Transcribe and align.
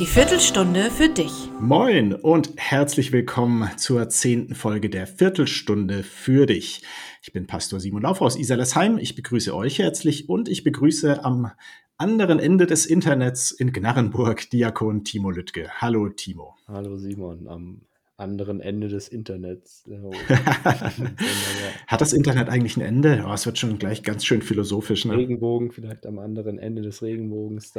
Die 0.00 0.06
Viertelstunde 0.06 0.90
für 0.90 1.10
dich. 1.10 1.50
Moin 1.60 2.14
und 2.14 2.54
herzlich 2.56 3.12
willkommen 3.12 3.68
zur 3.76 4.08
zehnten 4.08 4.54
Folge 4.54 4.88
der 4.88 5.06
Viertelstunde 5.06 6.02
für 6.04 6.46
dich. 6.46 6.82
Ich 7.20 7.34
bin 7.34 7.46
Pastor 7.46 7.80
Simon 7.80 8.00
Lauf 8.00 8.22
aus 8.22 8.38
Iserlesheim. 8.38 8.96
Ich 8.96 9.14
begrüße 9.14 9.54
euch 9.54 9.78
herzlich 9.78 10.30
und 10.30 10.48
ich 10.48 10.64
begrüße 10.64 11.22
am 11.22 11.50
anderen 11.98 12.38
Ende 12.38 12.64
des 12.64 12.86
Internets 12.86 13.50
in 13.50 13.74
Gnarrenburg 13.74 14.48
Diakon 14.48 15.04
Timo 15.04 15.30
Lüttke. 15.30 15.68
Hallo 15.82 16.08
Timo. 16.08 16.56
Hallo 16.66 16.96
Simon. 16.96 17.46
Am 17.46 17.82
anderen 18.20 18.60
Ende 18.60 18.88
des 18.88 19.08
Internets. 19.08 19.84
Hat 21.86 22.00
das 22.00 22.12
Internet 22.12 22.48
eigentlich 22.48 22.76
ein 22.76 22.82
Ende? 22.82 23.24
Oh, 23.26 23.32
es 23.32 23.46
wird 23.46 23.58
schon 23.58 23.78
gleich 23.78 24.02
ganz 24.02 24.24
schön 24.24 24.42
philosophisch. 24.42 25.04
Ne? 25.04 25.16
Regenbogen 25.16 25.72
vielleicht 25.72 26.06
am 26.06 26.18
anderen 26.18 26.58
Ende 26.58 26.82
des 26.82 27.02
Regenbogens. 27.02 27.72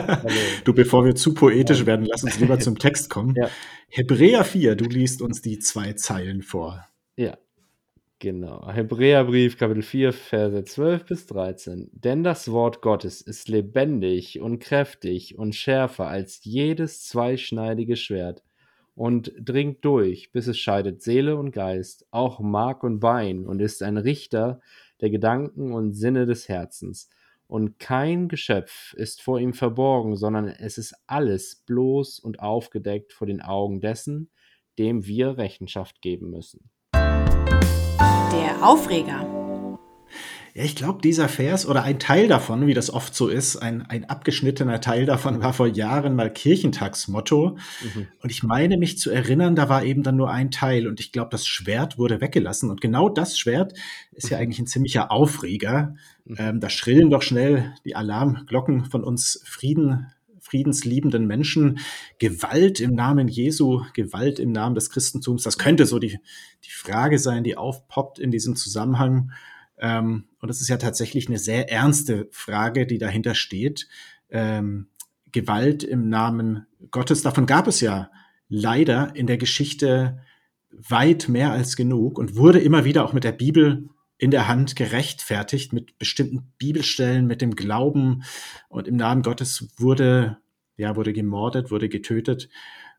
du, 0.64 0.74
bevor 0.74 1.04
wir 1.04 1.14
zu 1.14 1.34
poetisch 1.34 1.80
ja. 1.80 1.86
werden, 1.86 2.06
lass 2.06 2.22
uns 2.22 2.38
lieber 2.40 2.58
zum 2.58 2.78
Text 2.78 3.10
kommen. 3.10 3.34
Ja. 3.36 3.50
Hebräer 3.88 4.44
4, 4.44 4.76
du 4.76 4.84
liest 4.84 5.20
uns 5.20 5.42
die 5.42 5.58
zwei 5.58 5.92
Zeilen 5.94 6.42
vor. 6.42 6.86
Ja, 7.16 7.36
Genau. 8.22 8.70
Hebräerbrief, 8.70 9.58
Kapitel 9.58 9.82
4, 9.82 10.12
Verse 10.12 10.64
12 10.64 11.06
bis 11.06 11.26
13. 11.26 11.90
Denn 11.92 12.22
das 12.22 12.52
Wort 12.52 12.80
Gottes 12.80 13.20
ist 13.20 13.48
lebendig 13.48 14.40
und 14.40 14.60
kräftig 14.60 15.36
und 15.36 15.56
schärfer 15.56 16.06
als 16.06 16.44
jedes 16.44 17.02
zweischneidige 17.02 17.96
Schwert 17.96 18.44
und 18.94 19.32
dringt 19.38 19.84
durch, 19.84 20.32
bis 20.32 20.46
es 20.46 20.58
scheidet 20.58 21.02
Seele 21.02 21.36
und 21.36 21.50
Geist, 21.50 22.06
auch 22.10 22.40
Mark 22.40 22.84
und 22.84 23.00
Bein, 23.00 23.46
und 23.46 23.60
ist 23.60 23.82
ein 23.82 23.96
Richter 23.96 24.60
der 25.00 25.10
Gedanken 25.10 25.72
und 25.72 25.92
Sinne 25.92 26.26
des 26.26 26.48
Herzens. 26.48 27.08
Und 27.46 27.78
kein 27.78 28.28
Geschöpf 28.28 28.94
ist 28.94 29.20
vor 29.20 29.38
ihm 29.38 29.52
verborgen, 29.52 30.16
sondern 30.16 30.48
es 30.48 30.78
ist 30.78 30.94
alles 31.06 31.56
bloß 31.66 32.18
und 32.18 32.40
aufgedeckt 32.40 33.12
vor 33.12 33.26
den 33.26 33.42
Augen 33.42 33.80
dessen, 33.80 34.30
dem 34.78 35.04
wir 35.04 35.36
Rechenschaft 35.36 36.00
geben 36.00 36.30
müssen. 36.30 36.70
Der 36.94 38.56
Aufreger. 38.62 39.41
Ja, 40.54 40.64
ich 40.64 40.76
glaube, 40.76 41.00
dieser 41.00 41.30
Vers 41.30 41.64
oder 41.64 41.82
ein 41.82 41.98
Teil 41.98 42.28
davon, 42.28 42.66
wie 42.66 42.74
das 42.74 42.90
oft 42.90 43.14
so 43.14 43.28
ist, 43.28 43.56
ein, 43.56 43.86
ein 43.86 44.04
abgeschnittener 44.04 44.82
Teil 44.82 45.06
davon 45.06 45.40
war 45.40 45.54
vor 45.54 45.66
Jahren 45.66 46.14
mal 46.14 46.30
Kirchentagsmotto. 46.30 47.56
Mhm. 47.82 48.08
Und 48.20 48.30
ich 48.30 48.42
meine 48.42 48.76
mich 48.76 48.98
zu 48.98 49.10
erinnern, 49.10 49.56
da 49.56 49.70
war 49.70 49.82
eben 49.82 50.02
dann 50.02 50.16
nur 50.16 50.30
ein 50.30 50.50
Teil. 50.50 50.86
Und 50.86 51.00
ich 51.00 51.10
glaube, 51.10 51.30
das 51.30 51.46
Schwert 51.46 51.96
wurde 51.96 52.20
weggelassen. 52.20 52.68
Und 52.68 52.82
genau 52.82 53.08
das 53.08 53.38
Schwert 53.38 53.72
ist 54.12 54.28
ja 54.28 54.36
mhm. 54.36 54.42
eigentlich 54.42 54.58
ein 54.58 54.66
ziemlicher 54.66 55.10
Aufreger. 55.10 55.94
Mhm. 56.26 56.36
Ähm, 56.38 56.60
da 56.60 56.68
schrillen 56.68 57.08
doch 57.08 57.22
schnell 57.22 57.74
die 57.86 57.96
Alarmglocken 57.96 58.84
von 58.84 59.04
uns 59.04 59.42
Frieden, 59.46 60.12
friedensliebenden 60.38 61.26
Menschen. 61.26 61.78
Gewalt 62.18 62.78
im 62.78 62.90
Namen 62.90 63.28
Jesu, 63.28 63.84
Gewalt 63.94 64.38
im 64.38 64.52
Namen 64.52 64.74
des 64.74 64.90
Christentums. 64.90 65.44
Das 65.44 65.56
könnte 65.56 65.86
so 65.86 65.98
die, 65.98 66.18
die 66.62 66.70
Frage 66.70 67.18
sein, 67.18 67.42
die 67.42 67.56
aufpoppt 67.56 68.18
in 68.18 68.30
diesem 68.30 68.54
Zusammenhang. 68.54 69.32
Ähm, 69.78 70.24
und 70.42 70.48
das 70.48 70.60
ist 70.60 70.68
ja 70.68 70.76
tatsächlich 70.76 71.28
eine 71.28 71.38
sehr 71.38 71.70
ernste 71.70 72.28
Frage, 72.32 72.84
die 72.86 72.98
dahinter 72.98 73.34
steht. 73.34 73.88
Ähm, 74.28 74.88
Gewalt 75.30 75.84
im 75.84 76.08
Namen 76.08 76.66
Gottes, 76.90 77.22
davon 77.22 77.46
gab 77.46 77.68
es 77.68 77.80
ja 77.80 78.10
leider 78.48 79.14
in 79.14 79.28
der 79.28 79.38
Geschichte 79.38 80.18
weit 80.70 81.28
mehr 81.28 81.52
als 81.52 81.76
genug 81.76 82.18
und 82.18 82.36
wurde 82.36 82.58
immer 82.58 82.84
wieder 82.84 83.04
auch 83.04 83.12
mit 83.12 83.24
der 83.24 83.32
Bibel 83.32 83.88
in 84.18 84.32
der 84.32 84.48
Hand 84.48 84.74
gerechtfertigt, 84.74 85.72
mit 85.72 85.98
bestimmten 85.98 86.52
Bibelstellen, 86.58 87.26
mit 87.26 87.40
dem 87.40 87.54
Glauben 87.54 88.24
und 88.68 88.88
im 88.88 88.96
Namen 88.96 89.22
Gottes 89.22 89.68
wurde, 89.76 90.38
ja, 90.76 90.96
wurde 90.96 91.12
gemordet, 91.12 91.70
wurde 91.70 91.88
getötet. 91.88 92.48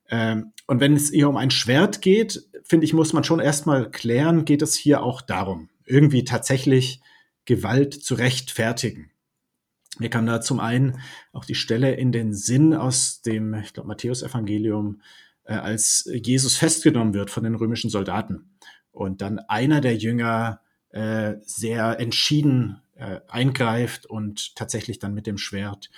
Ähm, 0.10 0.54
und 0.66 0.80
wenn 0.80 0.94
es 0.94 1.10
eher 1.10 1.30
um 1.30 1.38
ein 1.38 1.52
Schwert 1.52 2.02
geht, 2.02 2.42
finde 2.64 2.86
ich, 2.86 2.94
muss 2.94 3.12
man 3.12 3.26
schon 3.26 3.40
erstmal 3.42 3.92
klären, 3.92 4.46
geht 4.46 4.62
es 4.62 4.76
hier 4.76 5.04
auch 5.04 5.22
darum 5.22 5.70
irgendwie 5.86 6.24
tatsächlich 6.24 7.02
Gewalt 7.46 7.94
zu 7.94 8.16
rechtfertigen. 8.16 9.12
Mir 10.00 10.10
kam 10.10 10.26
da 10.26 10.42
zum 10.42 10.60
einen 10.60 11.00
auch 11.32 11.46
die 11.46 11.56
Stelle 11.56 11.94
in 11.94 12.12
den 12.12 12.34
Sinn 12.34 12.74
aus 12.74 13.22
dem, 13.22 13.54
ich 13.56 13.74
glaube, 13.74 13.88
Matthäus-Evangelium, 13.88 15.02
äh, 15.44 15.54
als 15.54 16.10
Jesus 16.12 16.58
festgenommen 16.58 17.14
wird 17.14 17.30
von 17.30 17.44
den 17.44 17.56
römischen 17.56 17.90
Soldaten 17.90 18.58
und 18.92 19.22
dann 19.22 19.40
einer 19.40 19.82
der 19.82 19.96
Jünger 19.96 20.62
äh, 20.90 21.36
sehr 21.42 22.00
entschieden 22.00 22.82
äh, 22.96 23.20
eingreift 23.28 24.06
und 24.06 24.56
tatsächlich 24.56 25.00
dann 25.00 25.14
mit 25.14 25.28
dem 25.28 25.38
Schwert 25.38 25.90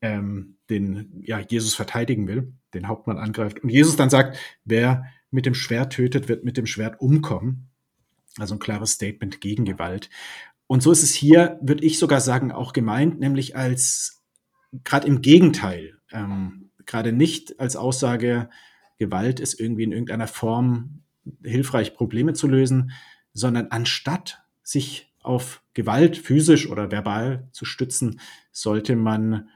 ähm, 0.00 0.56
den 0.68 1.22
ja, 1.24 1.40
Jesus 1.40 1.74
verteidigen 1.74 2.28
will, 2.28 2.52
den 2.74 2.88
Hauptmann 2.88 3.18
angreift. 3.18 3.60
Und 3.60 3.70
Jesus 3.70 3.96
dann 3.96 4.10
sagt, 4.10 4.38
wer 4.64 5.06
mit 5.30 5.46
dem 5.46 5.54
Schwert 5.54 5.92
tötet, 5.92 6.28
wird 6.28 6.44
mit 6.44 6.56
dem 6.56 6.66
Schwert 6.66 7.00
umkommen. 7.00 7.70
Also 8.38 8.54
ein 8.54 8.58
klares 8.60 8.92
Statement 8.92 9.40
gegen 9.40 9.64
Gewalt. 9.64 10.10
Und 10.66 10.82
so 10.82 10.90
ist 10.90 11.02
es 11.02 11.14
hier, 11.14 11.58
würde 11.60 11.84
ich 11.84 11.98
sogar 11.98 12.20
sagen, 12.20 12.52
auch 12.52 12.72
gemeint, 12.72 13.20
nämlich 13.20 13.56
als 13.56 14.24
gerade 14.84 15.06
im 15.06 15.22
Gegenteil, 15.22 15.98
ähm, 16.10 16.70
gerade 16.84 17.12
nicht 17.12 17.60
als 17.60 17.76
Aussage, 17.76 18.48
Gewalt 18.98 19.40
ist 19.40 19.60
irgendwie 19.60 19.84
in 19.84 19.92
irgendeiner 19.92 20.26
Form 20.26 21.02
hilfreich, 21.42 21.94
Probleme 21.94 22.32
zu 22.32 22.48
lösen, 22.48 22.92
sondern 23.32 23.68
anstatt 23.68 24.42
sich 24.62 25.12
auf 25.20 25.62
Gewalt 25.74 26.16
physisch 26.16 26.68
oder 26.68 26.90
verbal 26.90 27.48
zu 27.52 27.64
stützen, 27.64 28.20
sollte 28.52 28.96
man 28.96 29.48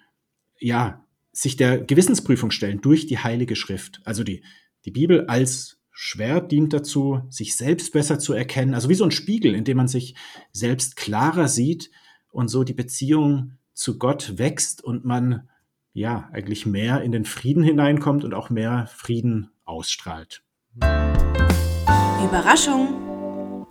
ja 0.59 1.05
sich 1.33 1.57
der 1.57 1.79
Gewissensprüfung 1.79 2.51
stellen 2.51 2.81
durch 2.81 3.07
die 3.07 3.19
Heilige 3.19 3.57
Schrift, 3.57 4.01
also 4.05 4.25
die, 4.25 4.43
die 4.85 4.91
Bibel 4.91 5.27
als 5.27 5.80
Schwert 6.03 6.51
dient 6.51 6.73
dazu, 6.73 7.21
sich 7.29 7.55
selbst 7.55 7.93
besser 7.93 8.19
zu 8.19 8.33
erkennen, 8.33 8.73
also 8.73 8.89
wie 8.89 8.95
so 8.95 9.05
ein 9.05 9.11
Spiegel, 9.11 9.55
in 9.55 9.65
dem 9.65 9.77
man 9.77 9.87
sich 9.87 10.15
selbst 10.51 10.97
klarer 10.97 11.47
sieht 11.47 11.91
und 12.31 12.49
so 12.49 12.65
die 12.65 12.73
Beziehung 12.73 13.59
zu 13.75 13.99
Gott 13.99 14.39
wächst 14.39 14.83
und 14.83 15.05
man 15.05 15.51
ja 15.93 16.31
eigentlich 16.33 16.65
mehr 16.65 17.03
in 17.03 17.13
den 17.13 17.27
Frieden 17.27 17.63
hineinkommt 17.63 18.25
und 18.25 18.33
auch 18.33 18.49
mehr 18.49 18.87
Frieden 18.87 19.51
ausstrahlt. 19.67 20.43
Überraschung. 22.25 23.67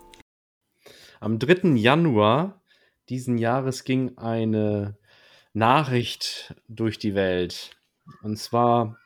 Am 1.18 1.40
3. 1.40 1.70
Januar 1.70 2.62
diesen 3.08 3.38
Jahres 3.38 3.82
ging 3.82 4.16
eine 4.18 4.96
Nachricht 5.52 6.54
durch 6.68 7.00
die 7.00 7.16
Welt. 7.16 7.76
Und 8.22 8.38
zwar 8.38 8.99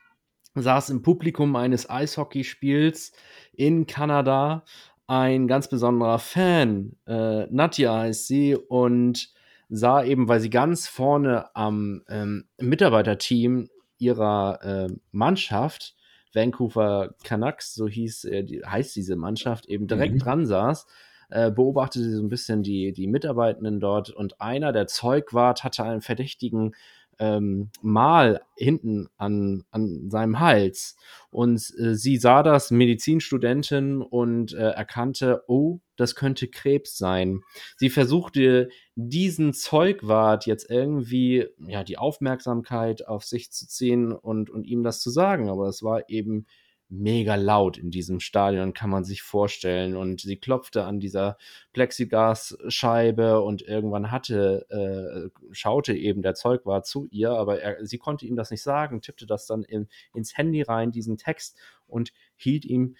saß 0.55 0.89
im 0.89 1.01
Publikum 1.01 1.55
eines 1.55 1.89
Eishockeyspiels 1.89 3.11
in 3.53 3.87
Kanada 3.87 4.63
ein 5.07 5.47
ganz 5.47 5.67
besonderer 5.69 6.19
Fan. 6.19 6.95
Äh, 7.05 7.45
Nadja 7.47 7.99
heißt 7.99 8.27
sie 8.27 8.55
und 8.55 9.29
sah 9.69 10.03
eben, 10.03 10.27
weil 10.27 10.39
sie 10.39 10.49
ganz 10.49 10.87
vorne 10.87 11.55
am 11.55 12.03
ähm, 12.09 12.45
Mitarbeiterteam 12.59 13.69
ihrer 13.97 14.59
äh, 14.63 14.93
Mannschaft, 15.11 15.95
Vancouver 16.33 17.15
Canucks, 17.23 17.73
so 17.73 17.87
hieß, 17.87 18.25
äh, 18.25 18.43
die, 18.43 18.63
heißt 18.63 18.95
diese 18.95 19.15
Mannschaft, 19.15 19.65
eben 19.67 19.87
direkt 19.87 20.15
mhm. 20.15 20.19
dran 20.19 20.45
saß, 20.45 20.85
äh, 21.29 21.51
beobachtete 21.51 22.03
sie 22.03 22.13
so 22.13 22.23
ein 22.23 22.29
bisschen 22.29 22.61
die, 22.61 22.91
die 22.91 23.07
Mitarbeitenden 23.07 23.79
dort 23.79 24.09
und 24.09 24.41
einer, 24.41 24.71
der 24.71 24.87
Zeugwart, 24.87 25.63
hatte 25.63 25.83
einen 25.83 26.01
verdächtigen 26.01 26.75
ähm, 27.19 27.69
Mal 27.81 28.41
hinten 28.55 29.07
an, 29.17 29.63
an 29.71 30.09
seinem 30.09 30.39
Hals. 30.39 30.95
Und 31.29 31.73
äh, 31.77 31.95
sie 31.95 32.17
sah 32.17 32.43
das, 32.43 32.71
Medizinstudentin, 32.71 34.01
und 34.01 34.53
äh, 34.53 34.71
erkannte, 34.71 35.43
oh, 35.47 35.79
das 35.95 36.15
könnte 36.15 36.47
Krebs 36.47 36.97
sein. 36.97 37.41
Sie 37.77 37.89
versuchte, 37.89 38.69
diesen 38.95 39.53
Zeugwart 39.53 40.45
jetzt 40.45 40.69
irgendwie, 40.69 41.47
ja, 41.67 41.83
die 41.83 41.97
Aufmerksamkeit 41.97 43.07
auf 43.07 43.23
sich 43.23 43.51
zu 43.51 43.67
ziehen 43.67 44.11
und, 44.11 44.49
und 44.49 44.65
ihm 44.65 44.83
das 44.83 45.01
zu 45.01 45.09
sagen, 45.09 45.49
aber 45.49 45.67
es 45.67 45.83
war 45.83 46.09
eben 46.09 46.45
mega 46.89 47.35
laut 47.35 47.77
in 47.77 47.89
diesem 47.89 48.19
Stadion, 48.19 48.73
kann 48.73 48.89
man 48.89 49.03
sich 49.03 49.21
vorstellen. 49.21 49.95
Und 49.95 50.21
sie 50.21 50.37
klopfte 50.37 50.83
an 50.83 50.99
dieser 50.99 51.37
Plexiglasscheibe 51.73 53.41
und 53.41 53.61
irgendwann 53.61 54.11
hatte, 54.11 54.65
äh, 54.69 55.29
schaute 55.51 55.93
eben 55.93 56.21
der 56.21 56.35
Zeugwart 56.35 56.85
zu 56.85 57.07
ihr, 57.11 57.31
aber 57.31 57.61
er, 57.61 57.85
sie 57.85 57.97
konnte 57.97 58.25
ihm 58.25 58.35
das 58.35 58.51
nicht 58.51 58.61
sagen, 58.61 59.01
tippte 59.01 59.25
das 59.25 59.47
dann 59.47 59.63
in, 59.63 59.87
ins 60.13 60.37
Handy 60.37 60.61
rein, 60.61 60.91
diesen 60.91 61.17
Text, 61.17 61.57
und 61.87 62.11
hielt 62.35 62.65
ihm 62.65 62.95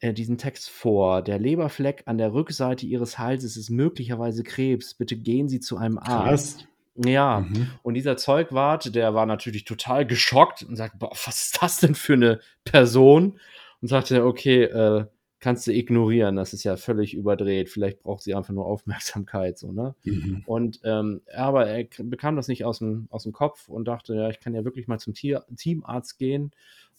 äh, 0.00 0.12
diesen 0.12 0.38
Text 0.38 0.70
vor. 0.70 1.22
Der 1.22 1.38
Leberfleck 1.38 2.02
an 2.06 2.18
der 2.18 2.32
Rückseite 2.32 2.86
ihres 2.86 3.18
Halses 3.18 3.56
ist 3.56 3.70
möglicherweise 3.70 4.44
Krebs. 4.44 4.94
Bitte 4.94 5.16
gehen 5.16 5.48
Sie 5.48 5.60
zu 5.60 5.76
einem 5.76 5.98
Arzt. 5.98 6.58
Krass. 6.58 6.68
Ja, 7.04 7.40
mhm. 7.40 7.70
und 7.82 7.94
dieser 7.94 8.16
Zeugwart, 8.16 8.94
der 8.94 9.14
war 9.14 9.26
natürlich 9.26 9.64
total 9.64 10.06
geschockt 10.06 10.64
und 10.64 10.76
sagt, 10.76 10.98
boah, 10.98 11.10
was 11.10 11.46
ist 11.46 11.62
das 11.62 11.78
denn 11.78 11.94
für 11.94 12.14
eine 12.14 12.40
Person? 12.64 13.38
Und 13.80 13.88
sagte, 13.88 14.24
okay, 14.24 14.64
äh, 14.64 15.06
kannst 15.40 15.66
du 15.66 15.72
ignorieren. 15.72 16.36
Das 16.36 16.52
ist 16.52 16.64
ja 16.64 16.76
völlig 16.76 17.14
überdreht. 17.14 17.68
Vielleicht 17.68 18.02
braucht 18.02 18.22
sie 18.22 18.34
einfach 18.34 18.52
nur 18.52 18.66
Aufmerksamkeit, 18.66 19.58
so, 19.58 19.72
ne? 19.72 19.94
Mhm. 20.04 20.42
Und, 20.46 20.80
ähm, 20.84 21.20
aber 21.34 21.66
er 21.66 21.86
bekam 21.98 22.36
das 22.36 22.48
nicht 22.48 22.64
aus 22.64 22.78
dem, 22.78 23.06
aus 23.10 23.22
dem 23.22 23.32
Kopf 23.32 23.68
und 23.68 23.86
dachte, 23.86 24.14
ja, 24.14 24.28
ich 24.30 24.40
kann 24.40 24.54
ja 24.54 24.64
wirklich 24.64 24.88
mal 24.88 24.98
zum 24.98 25.14
Tier, 25.14 25.44
Teamarzt 25.56 26.18
gehen. 26.18 26.52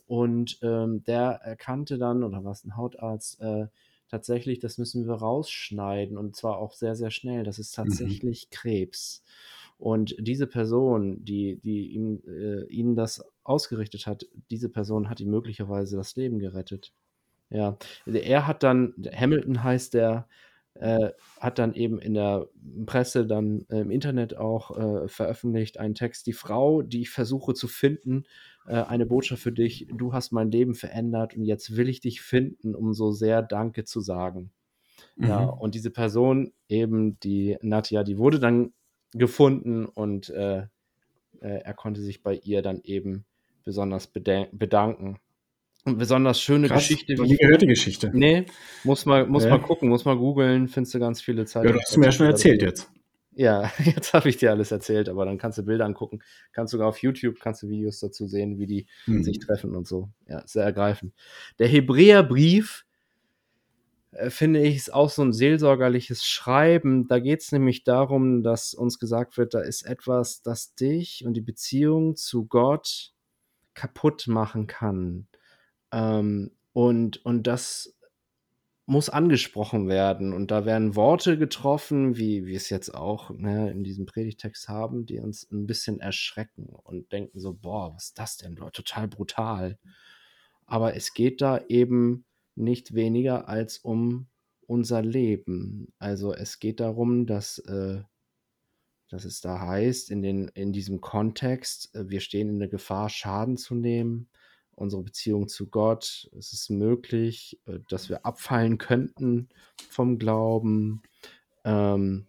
Und 0.07 0.57
ähm, 0.63 1.03
der 1.03 1.41
erkannte 1.43 1.97
dann, 1.97 2.23
oder 2.23 2.43
war 2.43 2.51
es 2.51 2.63
ein 2.63 2.75
Hautarzt, 2.77 3.39
äh, 3.41 3.67
tatsächlich, 4.09 4.59
das 4.59 4.77
müssen 4.77 5.07
wir 5.07 5.15
rausschneiden 5.15 6.17
und 6.17 6.35
zwar 6.35 6.57
auch 6.57 6.73
sehr, 6.73 6.95
sehr 6.95 7.11
schnell. 7.11 7.43
Das 7.43 7.59
ist 7.59 7.77
mhm. 7.77 7.83
tatsächlich 7.83 8.47
mhm. 8.47 8.55
Krebs. 8.55 9.23
Und 9.77 10.15
diese 10.19 10.45
Person, 10.45 11.23
die, 11.23 11.59
die 11.61 11.91
ihm, 11.91 12.21
äh, 12.27 12.65
ihnen 12.65 12.95
das 12.95 13.23
ausgerichtet 13.43 14.07
hat, 14.07 14.25
diese 14.51 14.69
Person 14.69 15.09
hat 15.09 15.21
ihm 15.21 15.29
möglicherweise 15.29 15.95
das 15.95 16.15
Leben 16.17 16.39
gerettet. 16.39 16.91
Ja, 17.49 17.77
er 18.05 18.45
hat 18.45 18.61
dann, 18.61 18.93
Hamilton 19.11 19.63
heißt 19.63 19.93
der, 19.93 20.27
äh, 20.75 21.09
hat 21.39 21.59
dann 21.59 21.73
eben 21.73 21.99
in 21.99 22.13
der 22.13 22.47
Presse, 22.85 23.25
dann 23.25 23.65
äh, 23.69 23.79
im 23.79 23.89
Internet 23.89 24.37
auch 24.37 24.77
äh, 24.77 25.07
veröffentlicht 25.07 25.79
einen 25.79 25.95
Text, 25.95 26.27
die 26.27 26.33
Frau, 26.33 26.81
die 26.81 27.01
ich 27.01 27.09
versuche 27.09 27.53
zu 27.53 27.67
finden, 27.67 28.25
äh, 28.67 28.73
eine 28.73 29.05
Botschaft 29.05 29.41
für 29.41 29.51
dich, 29.51 29.87
du 29.91 30.13
hast 30.13 30.31
mein 30.31 30.51
Leben 30.51 30.75
verändert 30.75 31.35
und 31.35 31.45
jetzt 31.45 31.75
will 31.75 31.89
ich 31.89 32.01
dich 32.01 32.21
finden, 32.21 32.75
um 32.75 32.93
so 32.93 33.11
sehr 33.11 33.41
Danke 33.41 33.83
zu 33.83 34.01
sagen. 34.01 34.51
Mhm. 35.15 35.27
Ja, 35.27 35.43
und 35.45 35.75
diese 35.75 35.91
Person, 35.91 36.51
eben 36.67 37.19
die 37.19 37.57
Nadja, 37.61 38.03
die 38.03 38.17
wurde 38.17 38.39
dann 38.39 38.73
gefunden 39.13 39.85
und 39.85 40.29
äh, 40.29 40.59
äh, 41.41 41.61
er 41.63 41.73
konnte 41.73 42.01
sich 42.01 42.21
bei 42.21 42.35
ihr 42.35 42.61
dann 42.61 42.81
eben 42.83 43.25
besonders 43.63 44.07
bedanken. 44.07 45.19
Und 45.85 45.97
besonders 45.97 46.41
schöne 46.41 46.67
Krass, 46.67 46.87
Geschichte. 46.87 47.13
Wie 47.13 47.37
gehört 47.37 47.61
die 47.61 47.67
Geschichte? 47.67 48.11
Nee, 48.13 48.45
muss 48.83 49.05
mal, 49.05 49.25
muss 49.25 49.45
ja. 49.45 49.51
mal 49.51 49.61
gucken, 49.61 49.89
muss 49.89 50.05
mal 50.05 50.17
googeln, 50.17 50.67
findest 50.67 50.93
du 50.93 50.99
ganz 50.99 51.21
viele 51.21 51.45
Zeit. 51.45 51.65
Ja, 51.65 51.71
du 51.71 51.79
hast 51.79 51.97
mir 51.97 52.05
ja 52.05 52.11
schon 52.11 52.25
erzählt 52.25 52.61
jetzt. 52.61 52.91
Ja, 53.39 53.71
jetzt 53.85 54.13
habe 54.13 54.27
ich 54.27 54.35
dir 54.35 54.51
alles 54.51 54.69
erzählt, 54.69 55.07
aber 55.07 55.23
dann 55.23 55.37
kannst 55.37 55.57
du 55.57 55.63
Bilder 55.63 55.85
angucken. 55.85 56.19
Kannst 56.51 56.71
sogar 56.71 56.89
auf 56.89 56.97
YouTube, 56.97 57.39
kannst 57.39 57.63
du 57.63 57.69
Videos 57.69 58.01
dazu 58.01 58.27
sehen, 58.27 58.57
wie 58.57 58.65
die 58.67 58.85
hm. 59.05 59.23
sich 59.23 59.39
treffen 59.39 59.77
und 59.77 59.87
so. 59.87 60.09
Ja, 60.27 60.45
sehr 60.45 60.65
ergreifend. 60.65 61.13
Der 61.57 61.69
Hebräerbrief, 61.69 62.85
äh, 64.11 64.29
finde 64.29 64.59
ich, 64.59 64.75
ist 64.75 64.93
auch 64.93 65.09
so 65.09 65.21
ein 65.21 65.31
seelsorgerliches 65.31 66.25
Schreiben. 66.25 67.07
Da 67.07 67.19
geht 67.19 67.39
es 67.39 67.53
nämlich 67.53 67.85
darum, 67.85 68.43
dass 68.43 68.73
uns 68.73 68.99
gesagt 68.99 69.37
wird, 69.37 69.53
da 69.53 69.61
ist 69.61 69.83
etwas, 69.83 70.41
das 70.41 70.75
dich 70.75 71.23
und 71.25 71.33
die 71.33 71.41
Beziehung 71.41 72.17
zu 72.17 72.45
Gott 72.45 73.13
kaputt 73.73 74.27
machen 74.27 74.67
kann. 74.67 75.27
Ähm, 75.93 76.51
und, 76.73 77.23
und 77.25 77.47
das 77.47 77.97
muss 78.89 79.07
angesprochen 79.09 79.87
werden. 79.87 80.33
Und 80.33 80.49
da 80.49 80.65
werden 80.65 80.95
Worte 80.95 81.37
getroffen, 81.37 82.17
wie 82.17 82.45
wir 82.47 82.57
es 82.57 82.69
jetzt 82.69 82.93
auch 82.93 83.29
ne, 83.29 83.69
in 83.71 83.83
diesem 83.83 84.07
Predigtext 84.07 84.67
haben, 84.67 85.05
die 85.05 85.19
uns 85.19 85.49
ein 85.51 85.67
bisschen 85.67 85.99
erschrecken 85.99 86.65
und 86.83 87.11
denken 87.11 87.39
so, 87.39 87.53
boah, 87.53 87.93
was 87.93 88.05
ist 88.05 88.19
das 88.19 88.37
denn? 88.37 88.55
Total 88.55 89.07
brutal. 89.07 89.77
Aber 90.65 90.95
es 90.95 91.13
geht 91.13 91.41
da 91.41 91.61
eben 91.67 92.25
nicht 92.55 92.95
weniger 92.95 93.47
als 93.47 93.77
um 93.77 94.27
unser 94.65 95.03
Leben. 95.03 95.93
Also 95.99 96.33
es 96.33 96.59
geht 96.59 96.79
darum, 96.79 97.27
dass, 97.27 97.59
äh, 97.59 98.01
dass 99.07 99.23
es 99.23 99.39
da 99.39 99.59
heißt, 99.59 100.09
in, 100.09 100.23
den, 100.23 100.47
in 100.49 100.73
diesem 100.73 100.99
Kontext, 100.99 101.93
äh, 101.95 102.09
wir 102.09 102.21
stehen 102.21 102.49
in 102.49 102.59
der 102.59 102.69
Gefahr, 102.69 103.09
Schaden 103.09 103.55
zu 103.55 103.75
nehmen 103.75 104.29
unsere 104.79 105.03
Beziehung 105.03 105.47
zu 105.47 105.67
Gott. 105.67 106.29
Es 106.37 106.53
ist 106.53 106.69
möglich, 106.69 107.59
äh, 107.65 107.79
dass 107.89 108.09
wir 108.09 108.25
abfallen 108.25 108.77
könnten 108.77 109.49
vom 109.89 110.17
Glauben. 110.17 111.01
Ähm, 111.65 112.25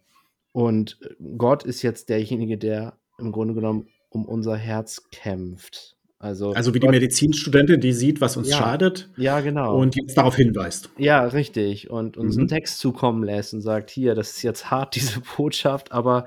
und 0.51 0.99
äh, 1.01 1.15
Gott 1.37 1.63
ist 1.63 1.81
jetzt 1.81 2.09
derjenige, 2.09 2.57
der 2.57 2.97
im 3.17 3.31
Grunde 3.31 3.53
genommen 3.53 3.87
um 4.09 4.25
unser 4.25 4.57
Herz 4.57 5.09
kämpft. 5.11 5.95
Also, 6.21 6.51
also 6.51 6.75
wie 6.75 6.79
Gott, 6.79 6.89
die 6.89 6.99
Medizinstudentin, 6.99 7.81
die 7.81 7.93
sieht, 7.93 8.21
was 8.21 8.37
uns 8.37 8.49
ja, 8.49 8.57
schadet. 8.57 9.09
Ja, 9.17 9.39
genau. 9.39 9.75
Und 9.75 9.95
jetzt 9.95 10.15
darauf 10.15 10.35
hinweist. 10.35 10.91
Ja, 10.97 11.25
richtig. 11.25 11.89
Und 11.89 12.15
uns 12.15 12.35
mhm. 12.35 12.41
einen 12.41 12.47
Text 12.47 12.77
zukommen 12.77 13.23
lässt 13.23 13.55
und 13.55 13.61
sagt, 13.61 13.89
hier, 13.89 14.13
das 14.13 14.29
ist 14.31 14.43
jetzt 14.43 14.69
hart, 14.69 14.93
diese 14.95 15.21
Botschaft, 15.35 15.91
aber 15.91 16.25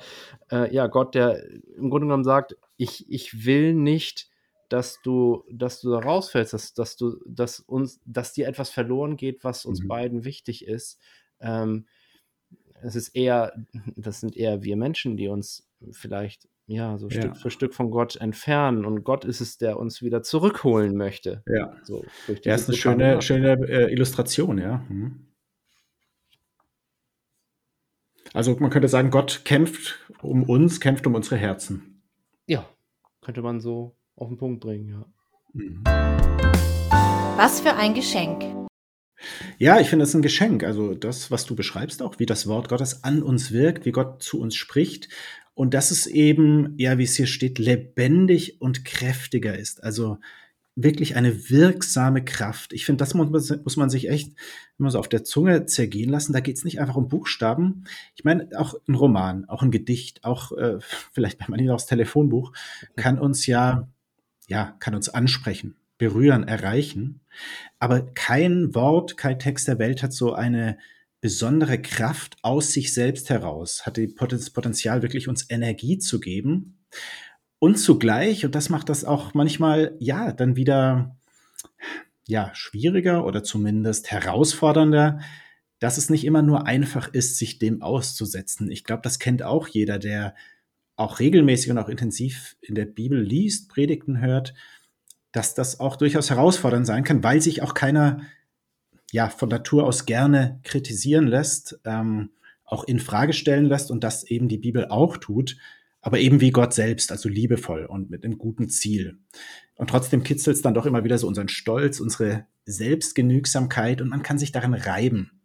äh, 0.51 0.75
ja, 0.75 0.89
Gott, 0.89 1.15
der 1.15 1.45
im 1.77 1.91
Grunde 1.91 2.07
genommen 2.07 2.25
sagt, 2.25 2.57
ich, 2.77 3.09
ich 3.09 3.47
will 3.47 3.75
nicht 3.75 4.29
dass 4.75 5.01
du, 5.03 5.45
dass 5.53 5.81
du 5.81 5.93
da 5.93 6.01
rausfällst, 6.01 6.53
dass, 6.53 6.75
dass 6.75 6.97
du, 6.97 7.21
dass 7.25 7.61
uns, 7.61 8.01
dass 8.05 8.33
dir 8.33 8.49
etwas 8.49 8.71
verloren 8.71 9.17
geht, 9.17 9.45
was 9.45 9.65
uns 9.65 9.85
mhm. 9.85 9.87
beiden 9.87 10.25
wichtig 10.25 10.67
ist. 10.67 11.01
Ähm, 11.39 11.87
es 12.83 12.97
ist 12.97 13.11
eher, 13.11 13.53
das 13.97 14.19
sind 14.19 14.37
eher 14.37 14.65
wir 14.65 14.77
Menschen, 14.77 15.17
die 15.17 15.29
uns 15.29 15.71
vielleicht 15.93 16.49
ja 16.67 16.99
so 16.99 17.07
ja. 17.07 17.21
Stück 17.21 17.37
für 17.37 17.51
Stück 17.53 17.75
von 17.75 17.93
Gott 17.93 18.17
entfernen 18.17 18.85
und 18.85 19.05
Gott 19.05 19.25
ist 19.25 19.41
es, 19.41 19.59
der 19.59 19.79
uns 19.79 20.03
wieder 20.03 20.25
zurückholen 20.25 20.97
möchte. 20.97 21.45
Ja, 21.47 21.77
so 21.85 22.05
ja, 22.43 22.57
ist 22.57 22.69
eine 22.69 22.77
schöne, 22.77 23.23
schöne 23.23 23.53
äh, 23.69 23.93
Illustration, 23.93 24.59
ja. 24.59 24.85
Mhm. 24.89 25.29
Also 28.33 28.57
man 28.57 28.71
könnte 28.71 28.89
sagen, 28.89 29.11
Gott 29.11 29.43
kämpft 29.45 30.01
um 30.21 30.43
uns, 30.43 30.81
kämpft 30.81 31.07
um 31.07 31.15
unsere 31.15 31.37
Herzen. 31.37 32.03
Ja, 32.47 32.69
könnte 33.21 33.41
man 33.41 33.61
so 33.61 33.95
auf 34.17 34.29
den 34.29 34.37
Punkt 34.37 34.61
bringen, 34.61 34.89
ja. 34.89 35.07
Mhm. 35.53 35.83
Was 37.37 37.61
für 37.61 37.75
ein 37.75 37.95
Geschenk. 37.95 38.45
Ja, 39.59 39.81
ich 39.81 39.89
finde 39.89 40.05
es 40.05 40.15
ein 40.15 40.23
Geschenk. 40.23 40.65
Also 40.65 40.95
das, 40.95 41.31
was 41.31 41.47
du 41.47 41.55
beschreibst 41.55 42.03
auch, 42.03 42.19
wie 42.19 42.27
das 42.27 42.47
Wort 42.47 42.69
Gottes 42.69 43.05
an 43.05 43.23
uns 43.23 43.53
wirkt, 43.53 43.87
wie 43.87 43.93
Gott 43.93 44.23
zu 44.23 44.41
uns 44.41 44.57
spricht. 44.57 45.09
Und 45.55 45.75
dass 45.75 45.91
es 45.91 46.07
eben, 46.07 46.75
ja, 46.79 46.99
wie 46.99 47.05
es 47.05 47.17
hier 47.17 47.27
steht, 47.27 47.59
lebendig 47.59 48.61
und 48.61 48.85
kräftiger 48.85 49.57
ist. 49.57 49.83
Also 49.83 50.19
wirklich 50.77 51.15
eine 51.15 51.51
wirksame 51.51 52.25
Kraft. 52.25 52.73
Ich 52.73 52.85
finde, 52.85 52.99
das 52.99 53.15
muss 53.15 53.31
man, 53.31 53.61
muss 53.63 53.77
man 53.77 53.91
sich 53.91 54.09
echt 54.09 54.33
immer 54.79 54.91
so 54.91 54.99
auf 54.99 55.09
der 55.09 55.23
Zunge 55.23 55.67
zergehen 55.67 56.11
lassen. 56.11 56.33
Da 56.33 56.41
geht 56.41 56.57
es 56.57 56.65
nicht 56.65 56.81
einfach 56.81 56.97
um 56.97 57.09
Buchstaben. 57.09 57.85
Ich 58.17 58.25
meine, 58.25 58.49
auch 58.57 58.75
ein 58.89 58.97
Roman, 58.97 59.49
auch 59.49 59.63
ein 59.63 59.71
Gedicht, 59.71 60.25
auch 60.25 60.51
äh, 60.53 60.79
vielleicht 61.13 61.39
bei 61.39 61.47
manchen 61.49 61.71
auch 61.71 61.77
das 61.77 61.87
Telefonbuch, 61.87 62.53
kann 62.97 63.21
uns 63.21 63.47
ja 63.47 63.89
ja, 64.49 64.77
kann 64.79 64.95
uns 64.95 65.09
ansprechen, 65.09 65.77
berühren, 65.99 66.47
erreichen. 66.47 67.21
Aber 67.79 68.03
kein 68.03 68.75
Wort, 68.75 69.17
kein 69.17 69.39
Text 69.39 69.69
der 69.69 69.79
Welt 69.79 70.03
hat 70.03 70.13
so 70.13 70.33
eine 70.35 70.79
besondere 71.21 71.81
Kraft 71.81 72.37
aus 72.43 72.73
sich 72.73 72.93
selbst 72.93 73.31
heraus, 73.31 73.87
hat 73.87 73.99
das 73.99 74.51
Potenzial, 74.51 75.01
wirklich 75.01 75.27
uns 75.27 75.49
Energie 75.49 75.99
zu 75.99 76.21
geben. 76.21 76.85
Und 77.59 77.77
zugleich, 77.77 78.45
und 78.45 78.55
das 78.55 78.69
macht 78.69 78.91
das 78.91 79.07
auch 79.07 79.33
manchmal, 79.33 79.97
ja, 79.99 80.33
dann 80.33 80.55
wieder, 80.55 81.17
ja, 82.27 82.51
schwieriger 82.55 83.25
oder 83.25 83.43
zumindest 83.43 84.11
herausfordernder, 84.11 85.21
dass 85.79 85.97
es 85.97 86.11
nicht 86.11 86.25
immer 86.25 86.43
nur 86.43 86.67
einfach 86.67 87.09
ist, 87.09 87.39
sich 87.39 87.59
dem 87.59 87.81
auszusetzen. 87.81 88.71
Ich 88.71 88.85
glaube, 88.85 89.01
das 89.03 89.19
kennt 89.19 89.43
auch 89.43 89.67
jeder, 89.67 89.99
der 89.99 90.35
auch 90.97 91.19
regelmäßig 91.19 91.71
und 91.71 91.79
auch 91.79 91.89
intensiv 91.89 92.57
in 92.61 92.75
der 92.75 92.85
Bibel 92.85 93.21
liest, 93.21 93.69
Predigten 93.69 94.21
hört, 94.21 94.55
dass 95.33 95.55
das 95.55 95.81
auch 95.81 95.97
durchaus 95.97 96.31
herausfordernd 96.31 96.87
sein 96.87 97.05
kann, 97.05 97.25
weil 97.25 97.41
sich 97.41 97.63
auch 97.63 97.75
keiner 97.75 98.21
ja 99.11 99.29
von 99.29 99.49
Natur 99.49 99.85
aus 99.85 100.07
gerne 100.07 100.61
kritisieren 100.63 101.27
lässt, 101.27 101.81
ähm, 101.85 102.31
auch 102.65 102.85
in 102.85 103.01
Frage 103.01 103.33
stellen 103.33 103.67
lässt 103.67 103.91
und 103.91 104.05
das 104.05 104.25
eben 104.25 104.49
die 104.49 104.59
Bibel 104.59 104.87
auch 104.87 105.17
tut, 105.17 105.57
aber 106.01 106.19
eben 106.19 106.41
wie 106.41 106.51
Gott 106.51 106.73
selbst, 106.75 107.11
also 107.11 107.29
liebevoll 107.29 107.87
und 107.87 108.11
mit 108.11 108.25
einem 108.25 108.39
guten 108.39 108.69
Ziel. 108.69 109.19
Und 109.77 109.91
trotzdem 109.91 110.23
kitzelt 110.23 110.57
es 110.57 110.63
dann 110.63 110.75
doch 110.75 110.87
immer 110.87 111.03
wieder 111.03 111.19
so 111.19 111.27
unseren 111.27 111.49
Stolz, 111.49 111.99
unsere 111.99 112.47
Selbstgenügsamkeit 112.67 114.01
und 114.01 114.09
man 114.09 114.23
kann 114.23 114.39
sich 114.39 114.53
darin 114.53 114.75
reiben. 114.75 115.41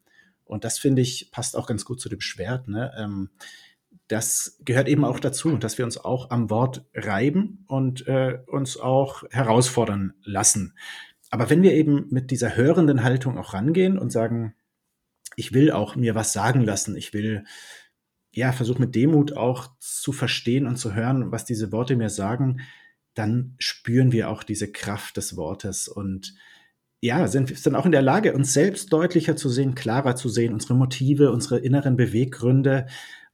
Und 0.46 0.64
das 0.64 0.80
finde 0.80 1.02
ich 1.02 1.30
passt 1.32 1.56
auch 1.56 1.68
ganz 1.68 1.86
gut 1.86 2.00
zu 2.00 2.10
dem 2.10 2.22
Schwert. 2.22 2.68
Ne? 2.68 2.92
Ähm, 2.98 3.30
das 4.10 4.58
gehört 4.66 4.88
eben 4.88 5.06
auch 5.06 5.20
dazu, 5.20 5.56
dass 5.58 5.78
wir 5.78 5.86
uns 5.86 5.98
auch 5.98 6.32
am 6.32 6.50
Wort 6.50 6.84
reiben 6.96 7.64
und 7.68 8.08
äh, 8.08 8.40
uns 8.48 8.78
auch 8.78 9.24
herausfordern 9.30 10.14
lassen. 10.24 10.74
Aber 11.30 11.50
wenn 11.52 11.62
wir 11.62 11.74
eben 11.74 12.08
mit 12.10 12.32
dieser 12.32 12.56
hörenden 12.58 13.04
Haltung 13.04 13.38
auch 13.38 13.54
rangehen 13.54 14.00
und 14.00 14.12
sagen, 14.12 14.56
ich 15.36 15.54
will 15.54 15.72
auch 15.72 15.96
mir 15.96 16.16
was 16.16 16.34
sagen 16.34 16.62
lassen, 16.62 16.96
ich 16.98 17.14
will 17.14 17.44
ja 18.32 18.52
versuchen 18.52 18.82
mit 18.82 18.96
Demut 18.96 19.38
auch 19.38 19.70
zu 19.80 20.12
verstehen 20.12 20.66
und 20.66 20.78
zu 20.78 20.96
hören, 20.96 21.32
was 21.32 21.46
diese 21.46 21.72
Worte 21.72 21.96
mir 21.96 22.10
sagen, 22.10 22.62
dann 23.14 23.54
spüren 23.60 24.12
wir 24.12 24.30
auch 24.30 24.42
diese 24.44 24.72
Kraft 24.72 25.18
des 25.18 25.38
Wortes 25.38 25.88
und 25.88 26.34
ja, 27.02 27.28
sind, 27.28 27.58
sind 27.58 27.76
auch 27.76 27.86
in 27.86 27.94
der 27.94 28.02
Lage, 28.02 28.34
uns 28.34 28.54
selbst 28.54 28.92
deutlicher 28.92 29.38
zu 29.38 29.50
sehen, 29.50 29.74
klarer 29.74 30.16
zu 30.16 30.28
sehen, 30.28 30.54
unsere 30.54 30.74
Motive, 30.76 31.32
unsere 31.32 31.60
inneren 31.60 31.96
Beweggründe, 31.96 32.88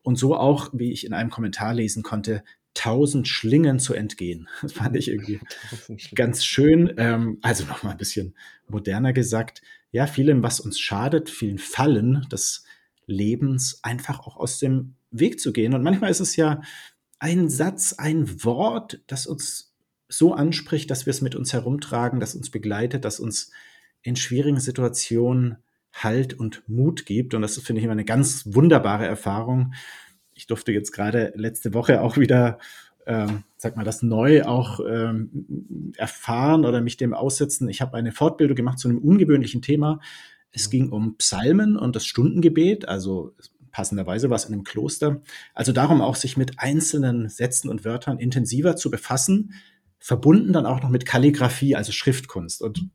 und 0.06 0.18
so 0.18 0.36
auch, 0.36 0.70
wie 0.74 0.92
ich 0.92 1.06
in 1.06 1.14
einem 1.14 1.32
Kommentar 1.32 1.74
lesen 1.74 2.04
konnte, 2.04 2.44
tausend 2.76 3.28
Schlingen 3.28 3.80
zu 3.80 3.94
entgehen. 3.94 4.48
Das 4.62 4.74
fand 4.74 4.96
ich 4.96 5.08
irgendwie 5.08 5.40
ganz 6.16 6.46
schön. 6.46 6.94
Ähm, 6.98 7.40
also 7.42 7.66
nochmal 7.66 7.94
ein 7.94 7.98
bisschen 7.98 8.36
moderner 8.68 9.14
gesagt. 9.14 9.62
Ja, 9.92 10.08
vielem, 10.08 10.44
was 10.44 10.60
uns 10.60 10.80
schadet, 10.80 11.30
vielen 11.30 11.58
Fallen 11.58 12.28
des 12.32 12.66
Lebens 13.08 13.80
einfach 13.82 14.20
auch 14.20 14.38
aus 14.38 14.60
dem 14.60 14.96
Weg 15.10 15.40
zu 15.40 15.54
gehen. 15.54 15.74
Und 15.74 15.84
manchmal 15.84 16.12
ist 16.12 16.20
es 16.20 16.36
ja 16.36 16.62
ein 17.20 17.50
Satz, 17.50 17.94
ein 17.94 18.44
Wort, 18.44 19.02
das 19.08 19.26
uns 19.26 19.74
so 20.08 20.34
anspricht, 20.34 20.92
dass 20.92 21.06
wir 21.06 21.12
es 21.12 21.22
mit 21.22 21.36
uns 21.36 21.54
herumtragen, 21.54 22.20
das 22.20 22.36
uns 22.36 22.52
begleitet, 22.52 23.06
das 23.06 23.20
uns 23.20 23.52
in 24.04 24.16
schwierigen 24.16 24.60
Situationen 24.60 25.58
Halt 25.96 26.34
und 26.34 26.68
Mut 26.68 27.06
gibt. 27.06 27.34
Und 27.34 27.42
das 27.42 27.58
finde 27.60 27.80
ich 27.80 27.86
immer 27.86 27.94
eine 27.94 28.06
ganz 28.06 28.44
wunderbare 28.54 29.06
Erfahrung. 29.06 29.74
Ich 30.34 30.46
durfte 30.46 30.72
jetzt 30.72 30.92
gerade 30.92 31.32
letzte 31.36 31.74
Woche 31.74 32.02
auch 32.02 32.18
wieder, 32.18 32.60
ähm, 33.06 33.44
sag 33.56 33.78
mal, 33.78 33.86
das 33.86 34.04
neu 34.04 34.44
auch 34.44 34.82
ähm, 34.86 35.94
erfahren 35.98 36.66
oder 36.66 36.82
mich 36.82 36.98
dem 36.98 37.14
aussetzen. 37.14 37.70
Ich 37.70 37.82
habe 37.82 37.96
eine 37.96 38.12
Fortbildung 38.12 38.56
gemacht 38.56 38.80
zu 38.80 38.90
einem 38.90 38.98
ungewöhnlichen 38.98 39.62
Thema. 39.62 40.02
Es 40.52 40.70
ging 40.70 40.90
um 40.90 41.18
Psalmen 41.18 41.78
und 41.78 41.96
das 41.96 42.06
Stundengebet, 42.06 42.88
also 42.88 43.34
passenderweise 43.72 44.30
war 44.30 44.38
es 44.38 44.46
in 44.46 44.54
einem 44.54 44.64
Kloster. 44.64 45.22
Also 45.54 45.74
darum 45.74 46.02
auch, 46.02 46.16
sich 46.16 46.38
mit 46.38 46.60
einzelnen 46.60 47.28
Sätzen 47.28 47.70
und 47.70 47.84
Wörtern 47.84 48.20
intensiver 48.20 48.78
zu 48.78 48.90
befassen, 48.90 49.54
verbunden 50.00 50.54
dann 50.54 50.66
auch 50.66 50.82
noch 50.82 50.90
mit 50.90 51.06
Kalligraphie, 51.06 51.76
also 51.76 51.92
Schriftkunst. 51.92 52.62
Und 52.62 52.90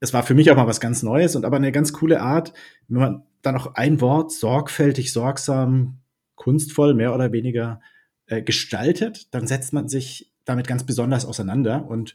es 0.00 0.12
war 0.12 0.22
für 0.22 0.34
mich 0.34 0.50
auch 0.50 0.56
mal 0.56 0.66
was 0.66 0.80
ganz 0.80 1.02
Neues 1.02 1.36
und 1.36 1.44
aber 1.44 1.56
eine 1.56 1.72
ganz 1.72 1.92
coole 1.92 2.20
Art, 2.20 2.52
wenn 2.88 3.00
man 3.00 3.22
dann 3.42 3.56
auch 3.56 3.74
ein 3.74 4.00
Wort 4.00 4.32
sorgfältig, 4.32 5.12
sorgsam, 5.12 5.98
kunstvoll, 6.34 6.94
mehr 6.94 7.14
oder 7.14 7.32
weniger 7.32 7.80
äh, 8.26 8.42
gestaltet, 8.42 9.34
dann 9.34 9.46
setzt 9.46 9.72
man 9.72 9.88
sich 9.88 10.32
damit 10.44 10.66
ganz 10.66 10.84
besonders 10.84 11.24
auseinander 11.24 11.86
und 11.86 12.14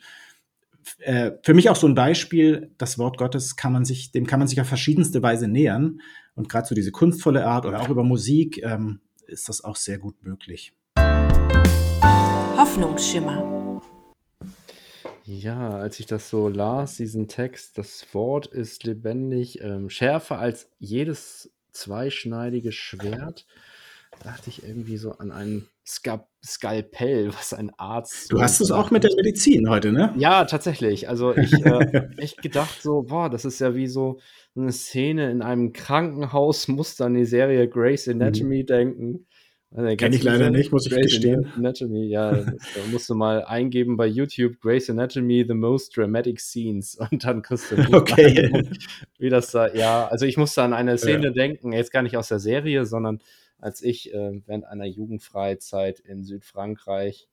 äh, 1.00 1.32
für 1.42 1.54
mich 1.54 1.70
auch 1.70 1.76
so 1.76 1.88
ein 1.88 1.96
Beispiel, 1.96 2.72
das 2.78 2.98
Wort 3.00 3.18
Gottes 3.18 3.56
kann 3.56 3.74
man 3.74 3.86
sich, 3.86 4.12
dem 4.12 4.28
kann 4.28 4.40
man 4.40 4.48
sich 4.48 4.62
auf 4.62 4.68
verschiedenste 4.68 5.24
Weise 5.24 5.48
nähern. 5.48 6.02
Und 6.36 6.50
gerade 6.50 6.68
so 6.68 6.76
diese 6.76 6.92
kunstvolle 6.92 7.46
Art 7.46 7.66
oder 7.66 7.82
auch 7.82 7.90
über 7.90 8.04
Musik 8.04 8.62
ähm, 8.64 9.00
ist 9.28 9.50
das 9.50 9.64
auch 9.64 9.76
sehr 9.76 9.98
gut 9.98 10.24
möglich. 10.24 10.74
Hoffnungsschimmer. 12.58 13.55
Ja, 15.25 15.72
als 15.72 16.00
ich 16.00 16.05
das 16.05 16.29
so 16.29 16.50
las, 16.50 16.98
diesen 16.98 17.27
Text, 17.27 17.77
das 17.77 18.05
Wort 18.13 18.46
ist 18.48 18.84
lebendig, 18.84 19.60
ähm, 19.62 19.89
schärfer 19.89 20.39
als 20.39 20.70
jedes 20.77 21.51
zweischneidige 21.72 22.72
Schwert 22.72 23.46
dachte 24.24 24.50
ich 24.50 24.63
irgendwie 24.63 24.98
so 24.98 25.12
an 25.13 25.32
ein 25.32 25.67
Ska 25.86 26.27
Skalpell, 26.44 27.34
was 27.34 27.53
ein 27.53 27.72
Arzt. 27.77 28.32
Du 28.32 28.39
hast 28.39 28.62
es 28.62 28.70
auch 28.70 28.91
mit 28.91 29.03
der 29.03 29.12
Medizin 29.15 29.67
heute, 29.67 29.91
ne? 29.91 30.13
Ja, 30.15 30.46
tatsächlich. 30.46 31.10
Also 31.10 31.36
ich 31.36 31.53
äh, 31.53 32.08
echt 32.17 32.41
gedacht 32.41 32.82
so, 32.82 33.01
boah, 33.01 33.29
das 33.29 33.46
ist 33.46 33.60
ja 33.60 33.74
wie 33.75 33.88
so 33.88 34.20
eine 34.55 34.72
Szene 34.72 35.32
in 35.32 35.41
einem 35.41 35.74
Krankenhaus, 35.74 36.67
muss 36.67 37.01
an 37.01 37.15
die 37.15 37.25
Serie 37.25 37.67
Grace 37.67 38.08
Anatomy 38.08 38.62
mhm. 38.62 38.65
denken. 38.67 39.25
Also, 39.72 39.96
Kenne 39.98 40.16
ich 40.16 40.24
leider 40.24 40.50
nicht, 40.52 40.72
muss 40.72 40.86
ich 40.86 40.94
Grey's 40.94 41.12
gestehen. 41.12 41.52
Anatomy, 41.58 42.06
ja, 42.06 42.32
da 42.32 42.56
musst 42.92 43.10
du 43.10 43.16
mal 43.16 43.44
eingeben 43.44 43.98
bei 43.98 44.08
YouTube 44.08 44.62
Grace 44.62 44.90
Anatomy, 44.90 45.44
the 45.46 45.54
most 45.54 45.98
dramatic 45.98 46.40
scenes 46.40 46.96
und 47.12 47.24
dann 47.24 47.42
kriegst 47.42 47.72
du 47.72 47.76
okay. 47.94 48.64
wie 49.18 49.30
das 49.30 49.52
da, 49.52 49.74
ja, 49.74 50.08
also 50.08 50.26
ich 50.26 50.38
musste 50.38 50.64
an 50.64 50.74
eine 50.74 50.98
Szene 50.98 51.26
ja. 51.26 51.32
denken, 51.32 51.74
jetzt 51.74 51.92
gar 51.92 52.04
nicht 52.04 52.16
aus 52.16 52.30
der 52.30 52.40
Serie, 52.40 52.86
sondern 52.86 53.20
als 53.60 53.82
ich 53.82 54.14
äh, 54.14 54.42
während 54.46 54.66
einer 54.66 54.86
Jugendfreizeit 54.86 56.00
in 56.00 56.24
Südfrankreich 56.24 57.28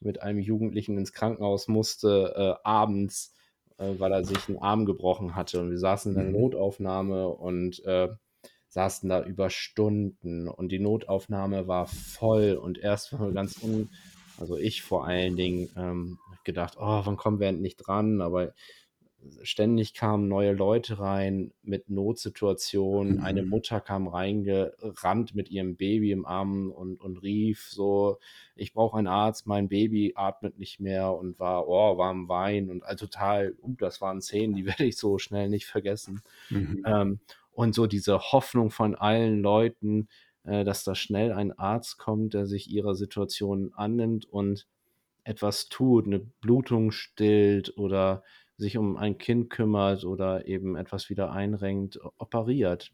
mit 0.00 0.22
einem 0.22 0.40
Jugendlichen 0.40 0.98
ins 0.98 1.12
Krankenhaus 1.12 1.68
musste, 1.68 2.34
äh, 2.36 2.68
abends, 2.68 3.32
äh, 3.78 3.92
weil 3.98 4.12
er 4.12 4.24
sich 4.24 4.48
einen 4.48 4.58
Arm 4.58 4.84
gebrochen 4.84 5.34
hatte. 5.34 5.60
Und 5.60 5.70
wir 5.70 5.78
saßen 5.78 6.12
in 6.12 6.18
der 6.18 6.26
mhm. 6.26 6.40
Notaufnahme 6.40 7.28
und 7.28 7.84
äh, 7.84 8.08
saßen 8.76 9.08
da 9.08 9.24
über 9.24 9.48
Stunden 9.48 10.48
und 10.48 10.70
die 10.70 10.78
Notaufnahme 10.78 11.66
war 11.66 11.86
voll 11.86 12.60
und 12.60 12.76
erst 12.76 13.18
war 13.18 13.32
ganz 13.32 13.62
un, 13.62 13.88
also 14.38 14.58
ich 14.58 14.82
vor 14.82 15.06
allen 15.06 15.34
Dingen 15.34 15.70
ähm, 15.78 16.18
gedacht, 16.44 16.74
oh, 16.78 17.00
wann 17.04 17.16
kommen 17.16 17.40
wir 17.40 17.48
endlich 17.48 17.76
dran? 17.76 18.20
Aber 18.20 18.52
ständig 19.40 19.94
kamen 19.94 20.28
neue 20.28 20.52
Leute 20.52 20.98
rein 20.98 21.54
mit 21.62 21.88
Notsituationen. 21.88 23.16
Mhm. 23.16 23.24
Eine 23.24 23.42
Mutter 23.44 23.80
kam 23.80 24.08
reingerannt 24.08 25.34
mit 25.34 25.50
ihrem 25.50 25.76
Baby 25.76 26.12
im 26.12 26.26
Arm 26.26 26.70
und, 26.70 27.00
und 27.00 27.22
rief 27.22 27.70
so, 27.70 28.18
ich 28.56 28.74
brauche 28.74 28.98
einen 28.98 29.06
Arzt, 29.06 29.46
mein 29.46 29.70
Baby 29.70 30.12
atmet 30.16 30.58
nicht 30.58 30.80
mehr 30.80 31.14
und 31.14 31.38
war, 31.38 31.66
oh, 31.66 31.96
war 31.96 32.10
am 32.10 32.28
Wein 32.28 32.68
und 32.68 32.84
also 32.84 33.06
total, 33.06 33.54
uh, 33.62 33.74
das 33.78 34.02
waren 34.02 34.20
Szenen, 34.20 34.54
die 34.54 34.66
werde 34.66 34.84
ich 34.84 34.98
so 34.98 35.16
schnell 35.16 35.48
nicht 35.48 35.64
vergessen. 35.64 36.20
Mhm. 36.50 36.84
Ähm, 36.86 37.20
und 37.56 37.74
so 37.74 37.86
diese 37.86 38.18
Hoffnung 38.18 38.70
von 38.70 38.94
allen 38.94 39.40
Leuten, 39.40 40.08
äh, 40.44 40.62
dass 40.62 40.84
da 40.84 40.94
schnell 40.94 41.32
ein 41.32 41.52
Arzt 41.58 41.96
kommt, 41.96 42.34
der 42.34 42.46
sich 42.46 42.70
ihrer 42.70 42.94
Situation 42.94 43.72
annimmt 43.74 44.26
und 44.26 44.66
etwas 45.24 45.70
tut, 45.70 46.06
eine 46.06 46.18
Blutung 46.18 46.90
stillt 46.92 47.76
oder 47.78 48.22
sich 48.58 48.76
um 48.76 48.98
ein 48.98 49.16
Kind 49.16 49.48
kümmert 49.48 50.04
oder 50.04 50.46
eben 50.46 50.76
etwas 50.76 51.08
wieder 51.08 51.32
einrenkt, 51.32 51.98
operiert. 52.18 52.92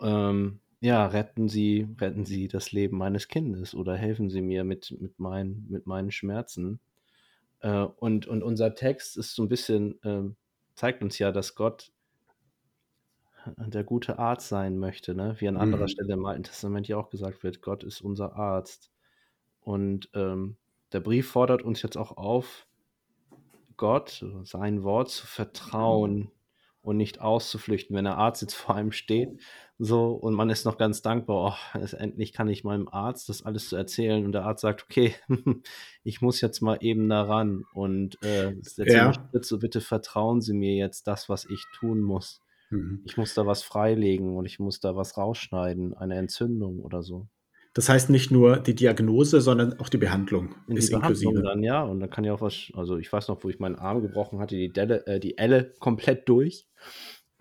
Ähm, 0.00 0.60
ja, 0.80 1.04
retten 1.06 1.48
Sie, 1.48 1.88
retten 2.00 2.24
Sie 2.24 2.46
das 2.46 2.70
Leben 2.70 2.96
meines 2.96 3.26
Kindes 3.26 3.74
oder 3.74 3.96
helfen 3.96 4.30
Sie 4.30 4.40
mir 4.40 4.62
mit, 4.62 4.96
mit, 5.00 5.18
mein, 5.18 5.66
mit 5.68 5.84
meinen 5.84 6.12
Schmerzen. 6.12 6.78
Äh, 7.58 7.82
und, 7.82 8.28
und 8.28 8.44
unser 8.44 8.76
Text 8.76 9.16
ist 9.16 9.34
so 9.34 9.42
ein 9.42 9.48
bisschen, 9.48 10.00
äh, 10.04 10.30
zeigt 10.76 11.02
uns 11.02 11.18
ja, 11.18 11.32
dass 11.32 11.56
Gott 11.56 11.92
der 13.56 13.84
gute 13.84 14.18
Arzt 14.18 14.48
sein 14.48 14.78
möchte, 14.78 15.14
ne? 15.14 15.36
wie 15.38 15.48
an 15.48 15.56
anderer 15.56 15.84
mhm. 15.84 15.88
Stelle 15.88 16.14
im 16.14 16.26
Alten 16.26 16.44
Testament 16.44 16.88
ja 16.88 16.96
auch 16.96 17.10
gesagt 17.10 17.42
wird, 17.42 17.62
Gott 17.62 17.84
ist 17.84 18.00
unser 18.00 18.36
Arzt. 18.36 18.90
Und 19.60 20.08
ähm, 20.14 20.56
der 20.92 21.00
Brief 21.00 21.30
fordert 21.30 21.62
uns 21.62 21.82
jetzt 21.82 21.96
auch 21.96 22.16
auf, 22.16 22.66
Gott, 23.76 24.24
sein 24.44 24.82
Wort 24.82 25.10
zu 25.10 25.26
vertrauen 25.26 26.30
und 26.82 26.96
nicht 26.96 27.20
auszuflüchten, 27.20 27.96
wenn 27.96 28.04
der 28.04 28.18
Arzt 28.18 28.42
jetzt 28.42 28.54
vor 28.54 28.74
einem 28.74 28.92
steht, 28.92 29.40
so 29.78 30.12
und 30.12 30.34
man 30.34 30.50
ist 30.50 30.66
noch 30.66 30.76
ganz 30.76 31.00
dankbar, 31.00 31.56
oh, 31.74 31.78
endlich 31.96 32.34
kann 32.34 32.48
ich 32.48 32.64
meinem 32.64 32.88
Arzt 32.88 33.30
das 33.30 33.44
alles 33.44 33.70
zu 33.70 33.76
erzählen 33.76 34.24
und 34.26 34.32
der 34.32 34.44
Arzt 34.44 34.60
sagt, 34.60 34.82
okay, 34.82 35.14
ich 36.04 36.20
muss 36.20 36.42
jetzt 36.42 36.60
mal 36.60 36.78
eben 36.80 37.08
daran 37.08 37.64
und 37.72 38.22
äh, 38.22 38.54
ja. 38.76 39.12
so 39.40 39.58
bitte 39.58 39.80
vertrauen 39.80 40.42
Sie 40.42 40.52
mir 40.52 40.74
jetzt 40.74 41.06
das, 41.06 41.30
was 41.30 41.46
ich 41.46 41.64
tun 41.78 42.00
muss. 42.02 42.42
Mhm. 42.70 43.02
Ich 43.04 43.16
muss 43.16 43.34
da 43.34 43.46
was 43.46 43.62
freilegen 43.62 44.36
und 44.36 44.46
ich 44.46 44.58
muss 44.58 44.80
da 44.80 44.96
was 44.96 45.16
rausschneiden, 45.16 45.94
eine 45.94 46.16
Entzündung 46.16 46.80
oder 46.80 47.02
so. 47.02 47.28
Das 47.72 47.88
heißt 47.88 48.10
nicht 48.10 48.32
nur 48.32 48.56
die 48.56 48.74
Diagnose, 48.74 49.40
sondern 49.40 49.78
auch 49.78 49.88
die 49.88 49.98
Behandlung 49.98 50.56
In 50.66 50.76
ist 50.76 50.88
die 50.88 50.94
Behandlung 50.94 51.34
inklusive. 51.34 51.42
dann, 51.42 51.62
ja. 51.62 51.82
Und 51.82 52.00
dann 52.00 52.10
kann 52.10 52.24
ja 52.24 52.34
auch 52.34 52.40
was, 52.40 52.72
also 52.74 52.98
ich 52.98 53.12
weiß 53.12 53.28
noch, 53.28 53.44
wo 53.44 53.48
ich 53.48 53.60
meinen 53.60 53.76
Arm 53.76 54.02
gebrochen 54.02 54.40
hatte, 54.40 54.56
die, 54.56 54.72
Delle, 54.72 55.06
äh, 55.06 55.20
die 55.20 55.38
Elle 55.38 55.72
komplett 55.78 56.28
durch. 56.28 56.66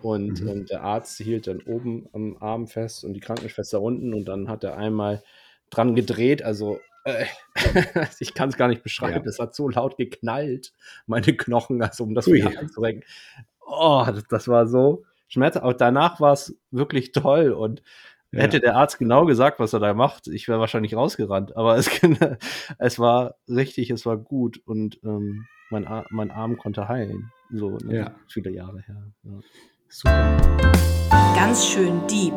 Und, 0.01 0.41
mhm. 0.41 0.49
und 0.49 0.69
der 0.69 0.83
Arzt 0.83 1.17
hielt 1.17 1.47
dann 1.47 1.61
oben 1.61 2.07
am 2.13 2.37
Arm 2.39 2.67
fest 2.67 3.03
und 3.03 3.13
die 3.13 3.19
Krankenschwester 3.19 3.81
unten 3.81 4.13
und 4.13 4.25
dann 4.25 4.47
hat 4.47 4.63
er 4.63 4.77
einmal 4.77 5.23
dran 5.69 5.93
gedreht, 5.93 6.41
also 6.41 6.79
äh, 7.03 7.25
ich 8.19 8.33
kann 8.33 8.49
es 8.49 8.57
gar 8.57 8.67
nicht 8.67 8.83
beschreiben, 8.83 9.27
es 9.27 9.37
ja. 9.37 9.45
hat 9.45 9.55
so 9.55 9.67
laut 9.67 9.97
geknallt, 9.97 10.73
meine 11.05 11.35
Knochen, 11.35 11.81
also 11.81 12.03
um 12.03 12.15
das 12.15 12.27
wieder 12.27 12.57
einzurenken. 12.57 13.03
Oh, 13.65 14.03
das, 14.07 14.23
das, 14.29 14.47
war 14.47 14.67
so 14.67 15.03
schmerzhaft. 15.29 15.63
Aber 15.63 15.73
danach 15.73 16.19
war 16.19 16.33
es 16.33 16.59
wirklich 16.71 17.13
toll 17.13 17.51
und 17.51 17.81
ja. 18.31 18.41
Hätte 18.41 18.59
der 18.59 18.75
Arzt 18.75 18.99
genau 18.99 19.25
gesagt, 19.25 19.59
was 19.59 19.73
er 19.73 19.79
da 19.79 19.95
macht, 19.95 20.27
ich 20.27 20.47
wäre 20.47 20.59
wahrscheinlich 20.59 20.95
rausgerannt. 20.95 21.57
Aber 21.57 21.77
es, 21.77 21.89
es, 22.77 22.99
war 22.99 23.35
richtig, 23.47 23.89
es 23.89 24.05
war 24.05 24.17
gut 24.17 24.61
und 24.65 24.99
ähm, 25.03 25.47
mein, 25.71 25.87
Ar 25.87 26.05
mein 26.11 26.29
Arm 26.29 26.57
konnte 26.57 26.87
heilen. 26.87 27.31
So 27.51 27.77
ne, 27.77 27.95
ja. 27.95 28.15
viele 28.27 28.51
Jahre 28.51 28.81
her. 28.81 29.11
Ja. 29.23 29.39
Super. 29.87 30.37
Ganz 31.35 31.65
schön 31.65 32.05
deep. 32.07 32.35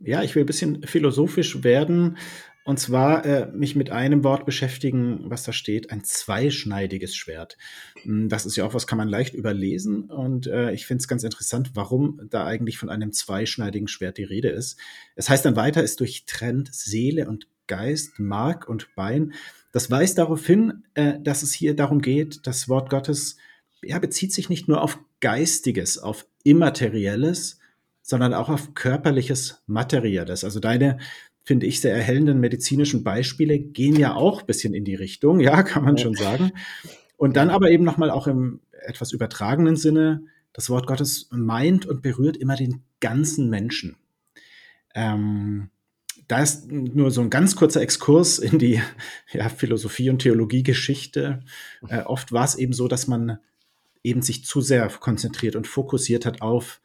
Ja, 0.00 0.22
ich 0.22 0.34
will 0.34 0.42
ein 0.42 0.46
bisschen 0.46 0.82
philosophisch 0.82 1.62
werden. 1.62 2.18
Und 2.64 2.80
zwar 2.80 3.26
äh, 3.26 3.46
mich 3.52 3.76
mit 3.76 3.90
einem 3.90 4.24
Wort 4.24 4.46
beschäftigen, 4.46 5.20
was 5.24 5.42
da 5.44 5.52
steht, 5.52 5.90
ein 5.90 6.02
zweischneidiges 6.02 7.14
Schwert. 7.14 7.58
Hm, 8.02 8.30
das 8.30 8.46
ist 8.46 8.56
ja 8.56 8.64
auch 8.64 8.72
was, 8.72 8.86
kann 8.86 8.96
man 8.96 9.08
leicht 9.08 9.34
überlesen. 9.34 10.04
Und 10.04 10.46
äh, 10.46 10.72
ich 10.72 10.86
finde 10.86 11.02
es 11.02 11.08
ganz 11.08 11.24
interessant, 11.24 11.72
warum 11.74 12.20
da 12.30 12.46
eigentlich 12.46 12.78
von 12.78 12.88
einem 12.88 13.12
zweischneidigen 13.12 13.86
Schwert 13.86 14.16
die 14.16 14.24
Rede 14.24 14.48
ist. 14.48 14.78
Es 15.14 15.28
heißt 15.28 15.44
dann 15.44 15.56
weiter, 15.56 15.84
es 15.84 15.96
durchtrennt 15.96 16.74
Seele 16.74 17.28
und 17.28 17.48
Geist, 17.66 18.18
Mark 18.18 18.68
und 18.68 18.94
Bein. 18.94 19.34
Das 19.72 19.90
weist 19.90 20.16
darauf 20.18 20.46
hin, 20.46 20.84
äh, 20.94 21.20
dass 21.20 21.42
es 21.42 21.52
hier 21.52 21.76
darum 21.76 22.00
geht, 22.00 22.46
das 22.46 22.68
Wort 22.68 22.88
Gottes 22.88 23.36
ja, 23.82 23.98
bezieht 23.98 24.32
sich 24.32 24.48
nicht 24.48 24.68
nur 24.68 24.80
auf 24.80 24.98
Geistiges, 25.20 25.98
auf 25.98 26.26
Immaterielles, 26.42 27.58
sondern 28.02 28.34
auch 28.34 28.48
auf 28.48 28.74
körperliches, 28.74 29.62
Materielles. 29.66 30.44
Also 30.44 30.60
deine 30.60 30.98
finde 31.44 31.66
ich, 31.66 31.80
sehr 31.80 31.94
erhellenden 31.94 32.40
medizinischen 32.40 33.04
Beispiele 33.04 33.58
gehen 33.58 33.96
ja 33.96 34.14
auch 34.14 34.40
ein 34.40 34.46
bisschen 34.46 34.74
in 34.74 34.84
die 34.84 34.94
Richtung, 34.94 35.40
ja, 35.40 35.62
kann 35.62 35.84
man 35.84 35.98
schon 35.98 36.14
sagen. 36.14 36.52
Und 37.16 37.36
dann 37.36 37.50
aber 37.50 37.70
eben 37.70 37.84
nochmal 37.84 38.10
auch 38.10 38.26
im 38.26 38.60
etwas 38.86 39.12
übertragenen 39.12 39.76
Sinne, 39.76 40.24
das 40.52 40.70
Wort 40.70 40.86
Gottes 40.86 41.28
meint 41.30 41.86
und 41.86 42.02
berührt 42.02 42.36
immer 42.36 42.56
den 42.56 42.82
ganzen 43.00 43.50
Menschen. 43.50 43.96
Ähm, 44.94 45.70
da 46.28 46.42
ist 46.42 46.70
nur 46.70 47.10
so 47.10 47.20
ein 47.20 47.30
ganz 47.30 47.56
kurzer 47.56 47.82
Exkurs 47.82 48.38
in 48.38 48.58
die 48.58 48.80
ja, 49.32 49.48
Philosophie 49.48 50.08
und 50.08 50.20
Theologiegeschichte. 50.20 51.40
Äh, 51.88 52.02
oft 52.02 52.32
war 52.32 52.44
es 52.44 52.54
eben 52.54 52.72
so, 52.72 52.88
dass 52.88 53.06
man 53.06 53.38
eben 54.02 54.22
sich 54.22 54.44
zu 54.44 54.60
sehr 54.60 54.88
konzentriert 54.88 55.56
und 55.56 55.66
fokussiert 55.66 56.24
hat 56.24 56.40
auf, 56.40 56.80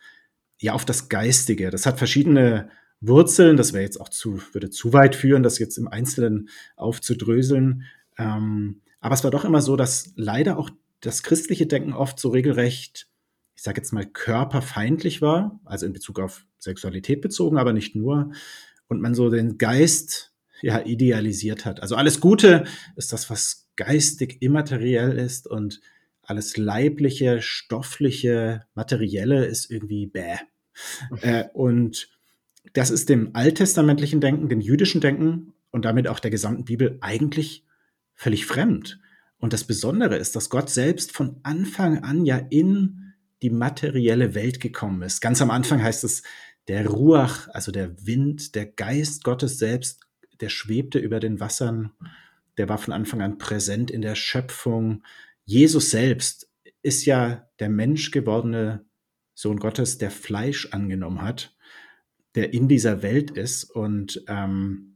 ja, 0.58 0.74
auf 0.74 0.84
das 0.84 1.08
Geistige. 1.08 1.70
Das 1.70 1.86
hat 1.86 1.98
verschiedene 1.98 2.70
Wurzeln. 3.02 3.58
Das 3.58 3.74
wäre 3.74 3.84
jetzt 3.84 4.00
auch 4.00 4.10
zu, 4.10 4.42
würde 4.54 4.70
zu 4.70 4.94
weit 4.94 5.16
führen, 5.16 5.44
das 5.44 5.60
jetzt 5.60 5.78
im 5.78 5.88
Einzelnen 5.88 6.50
aufzudröseln. 6.76 7.84
Ähm, 8.18 8.82
aber 9.00 9.16
es 9.16 9.24
war 9.24 9.32
doch 9.32 9.46
immer 9.46 9.62
so, 9.62 9.76
dass 9.76 10.12
leider 10.16 10.58
auch 10.58 10.70
das 11.02 11.24
christliche 11.24 11.66
Denken 11.66 11.94
oft 11.94 12.20
so 12.20 12.30
regelrecht, 12.30 13.08
ich 13.56 13.64
sage 13.64 13.80
jetzt 13.80 13.94
mal, 13.94 14.06
körperfeindlich 14.06 15.22
war, 15.22 15.60
also 15.66 15.86
in 15.86 15.94
Bezug 15.94 16.20
auf 16.20 16.46
Sexualität 16.58 17.22
bezogen, 17.22 17.58
aber 17.58 17.74
nicht 17.74 17.96
nur. 17.96 18.32
Und 18.88 19.02
man 19.02 19.16
so 19.16 19.30
den 19.30 19.58
Geist 19.58 20.34
ja 20.62 20.86
idealisiert 20.86 21.66
hat. 21.66 21.82
Also 21.82 21.96
alles 21.96 22.20
Gute 22.20 22.66
ist 22.96 23.14
das, 23.14 23.30
was 23.30 23.70
geistig 23.76 24.42
immateriell 24.42 25.18
ist 25.18 25.48
und 25.48 25.80
alles 26.22 26.58
leibliche, 26.58 27.42
stoffliche, 27.42 28.66
materielle 28.76 29.46
ist 29.46 29.72
irgendwie 29.72 30.06
bäh. 30.06 30.36
äh, 31.22 31.46
und 31.54 32.10
das 32.74 32.90
ist 32.90 33.10
dem 33.10 33.32
alttestamentlichen 33.34 34.22
Denken, 34.22 34.50
dem 34.50 34.62
jüdischen 34.62 35.02
Denken 35.02 35.54
und 35.72 35.86
damit 35.86 36.08
auch 36.08 36.20
der 36.20 36.32
gesamten 36.32 36.66
Bibel 36.66 36.98
eigentlich 37.02 37.66
völlig 38.16 38.46
fremd. 38.46 39.00
Und 39.38 39.54
das 39.54 39.64
Besondere 39.64 40.18
ist, 40.18 40.36
dass 40.36 40.50
Gott 40.50 40.70
selbst 40.70 41.12
von 41.12 41.40
Anfang 41.44 42.04
an 42.04 42.26
ja 42.26 42.38
in 42.38 43.14
die 43.42 43.50
materielle 43.50 44.36
Welt 44.36 44.60
gekommen 44.60 45.02
ist. 45.02 45.22
Ganz 45.22 45.42
am 45.42 45.50
Anfang 45.50 45.82
heißt 45.82 46.04
es, 46.04 46.24
der 46.68 46.88
Ruach, 46.88 47.48
also 47.50 47.72
der 47.72 48.06
Wind, 48.06 48.54
der 48.56 48.66
Geist 48.66 49.24
Gottes 49.24 49.58
selbst, 49.58 50.02
der 50.42 50.50
schwebte 50.50 51.00
über 51.00 51.20
den 51.20 51.40
Wassern, 51.40 51.92
der 52.58 52.68
war 52.68 52.78
von 52.78 52.94
Anfang 52.94 53.22
an 53.22 53.38
präsent 53.38 53.90
in 53.90 54.02
der 54.02 54.16
Schöpfung. 54.16 55.04
Jesus 55.46 55.90
selbst 55.90 56.50
ist 56.82 57.06
ja 57.06 57.48
der 57.60 57.70
Mensch 57.70 58.12
gewordene 58.12 58.86
Sohn 59.34 59.58
Gottes, 59.58 59.98
der 59.98 60.12
Fleisch 60.12 60.68
angenommen 60.72 61.22
hat, 61.22 61.56
der 62.36 62.54
in 62.54 62.68
dieser 62.68 63.02
Welt 63.02 63.32
ist. 63.32 63.64
Und 63.64 64.24
ähm, 64.28 64.96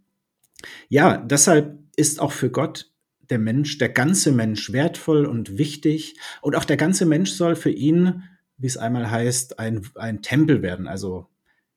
ja, 0.90 1.18
deshalb 1.18 1.80
ist 1.96 2.22
auch 2.22 2.32
für 2.32 2.50
Gott 2.50 2.92
der 3.30 3.40
Mensch, 3.40 3.78
der 3.78 3.90
ganze 3.90 4.32
Mensch 4.32 4.72
wertvoll 4.72 5.26
und 5.26 5.58
wichtig. 5.58 6.16
Und 6.42 6.56
auch 6.56 6.66
der 6.66 6.78
ganze 6.78 7.06
Mensch 7.06 7.32
soll 7.32 7.56
für 7.56 7.72
ihn, 7.72 8.24
wie 8.58 8.68
es 8.68 8.78
einmal 8.78 9.10
heißt, 9.10 9.60
ein, 9.60 9.88
ein 9.96 10.22
Tempel 10.22 10.62
werden. 10.62 10.88
Also 10.88 11.28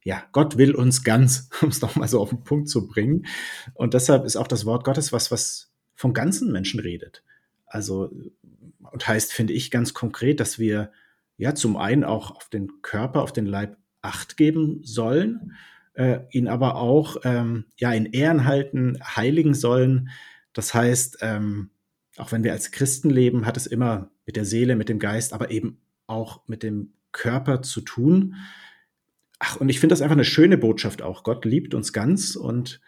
ja, 0.06 0.22
Gott 0.30 0.56
will 0.56 0.74
uns 0.74 1.02
ganz, 1.02 1.50
um 1.62 1.68
es 1.68 1.80
doch 1.80 1.96
mal 1.96 2.08
so 2.08 2.20
auf 2.20 2.30
den 2.30 2.44
Punkt 2.44 2.68
zu 2.68 2.86
bringen. 2.86 3.26
Und 3.74 3.94
deshalb 3.94 4.24
ist 4.24 4.36
auch 4.36 4.46
das 4.46 4.64
Wort 4.64 4.84
Gottes 4.84 5.12
was, 5.12 5.30
was 5.30 5.72
vom 5.94 6.12
ganzen 6.12 6.52
Menschen 6.52 6.78
redet. 6.78 7.24
Also, 7.66 8.10
und 8.92 9.08
heißt, 9.08 9.32
finde 9.32 9.52
ich 9.52 9.70
ganz 9.70 9.94
konkret, 9.94 10.38
dass 10.38 10.58
wir 10.58 10.92
ja 11.36 11.54
zum 11.54 11.76
einen 11.76 12.04
auch 12.04 12.30
auf 12.30 12.48
den 12.48 12.82
Körper, 12.82 13.22
auf 13.22 13.32
den 13.32 13.46
Leib 13.46 13.76
Acht 14.06 14.36
geben 14.36 14.80
sollen, 14.82 15.52
äh, 15.94 16.20
ihn 16.30 16.48
aber 16.48 16.76
auch 16.76 17.18
ähm, 17.24 17.64
ja 17.76 17.92
in 17.92 18.06
Ehren 18.06 18.44
halten, 18.44 18.98
heiligen 19.04 19.54
sollen, 19.54 20.10
das 20.52 20.72
heißt, 20.72 21.18
ähm, 21.20 21.68
auch 22.16 22.32
wenn 22.32 22.42
wir 22.42 22.52
als 22.52 22.70
Christen 22.70 23.10
leben, 23.10 23.44
hat 23.44 23.58
es 23.58 23.66
immer 23.66 24.10
mit 24.24 24.36
der 24.36 24.46
Seele, 24.46 24.74
mit 24.74 24.88
dem 24.88 24.98
Geist, 24.98 25.34
aber 25.34 25.50
eben 25.50 25.82
auch 26.06 26.40
mit 26.46 26.62
dem 26.62 26.94
Körper 27.12 27.60
zu 27.60 27.82
tun. 27.82 28.36
Ach, 29.38 29.56
und 29.56 29.68
ich 29.68 29.80
finde 29.80 29.92
das 29.92 30.00
einfach 30.00 30.16
eine 30.16 30.24
schöne 30.24 30.56
Botschaft 30.56 31.02
auch. 31.02 31.24
Gott 31.24 31.44
liebt 31.44 31.74
uns 31.74 31.92
ganz 31.92 32.36
und 32.36 32.80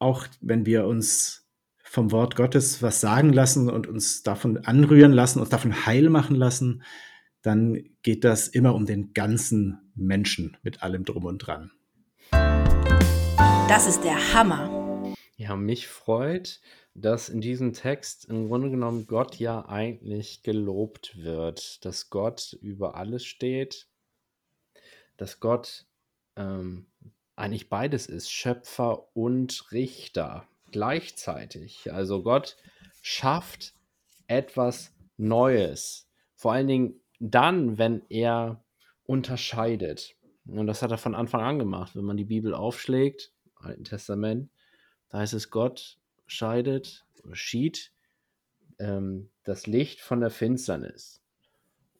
auch 0.00 0.26
wenn 0.40 0.66
wir 0.66 0.86
uns 0.86 1.46
vom 1.82 2.10
Wort 2.10 2.34
Gottes 2.34 2.82
was 2.82 3.00
sagen 3.00 3.32
lassen 3.32 3.70
und 3.70 3.86
uns 3.86 4.24
davon 4.24 4.58
anrühren 4.58 5.12
lassen, 5.12 5.38
uns 5.38 5.48
davon 5.48 5.86
heil 5.86 6.10
machen 6.10 6.34
lassen, 6.34 6.82
dann 7.42 7.84
geht 8.02 8.24
das 8.24 8.48
immer 8.48 8.74
um 8.74 8.84
den 8.84 9.14
ganzen 9.14 9.85
Menschen 9.96 10.56
mit 10.62 10.82
allem 10.82 11.04
drum 11.04 11.24
und 11.24 11.38
dran. 11.38 11.72
Das 13.68 13.86
ist 13.86 14.04
der 14.04 14.34
Hammer. 14.34 15.14
Ja, 15.36 15.56
mich 15.56 15.88
freut, 15.88 16.60
dass 16.94 17.28
in 17.28 17.40
diesem 17.40 17.72
Text 17.72 18.24
im 18.26 18.48
Grunde 18.48 18.70
genommen 18.70 19.06
Gott 19.06 19.36
ja 19.36 19.68
eigentlich 19.68 20.42
gelobt 20.42 21.22
wird, 21.22 21.84
dass 21.84 22.08
Gott 22.08 22.56
über 22.62 22.94
alles 22.94 23.24
steht, 23.24 23.88
dass 25.16 25.40
Gott 25.40 25.86
ähm, 26.36 26.86
eigentlich 27.34 27.68
beides 27.68 28.06
ist, 28.06 28.30
Schöpfer 28.30 29.14
und 29.14 29.70
Richter 29.72 30.48
gleichzeitig. 30.70 31.92
Also 31.92 32.22
Gott 32.22 32.56
schafft 33.02 33.74
etwas 34.26 34.92
Neues, 35.16 36.08
vor 36.34 36.52
allen 36.52 36.68
Dingen 36.68 37.00
dann, 37.18 37.78
wenn 37.78 38.02
er 38.08 38.64
unterscheidet. 39.06 40.16
Und 40.46 40.66
das 40.66 40.82
hat 40.82 40.90
er 40.90 40.98
von 40.98 41.14
Anfang 41.14 41.40
an 41.40 41.58
gemacht. 41.58 41.96
Wenn 41.96 42.04
man 42.04 42.16
die 42.16 42.24
Bibel 42.24 42.54
aufschlägt, 42.54 43.32
Alten 43.56 43.84
Testament, 43.84 44.50
da 45.08 45.18
heißt 45.18 45.34
es, 45.34 45.50
Gott 45.50 45.98
scheidet 46.26 47.04
oder 47.24 47.34
schied 47.34 47.92
ähm, 48.78 49.30
das 49.44 49.66
Licht 49.66 50.00
von 50.00 50.20
der 50.20 50.30
Finsternis 50.30 51.22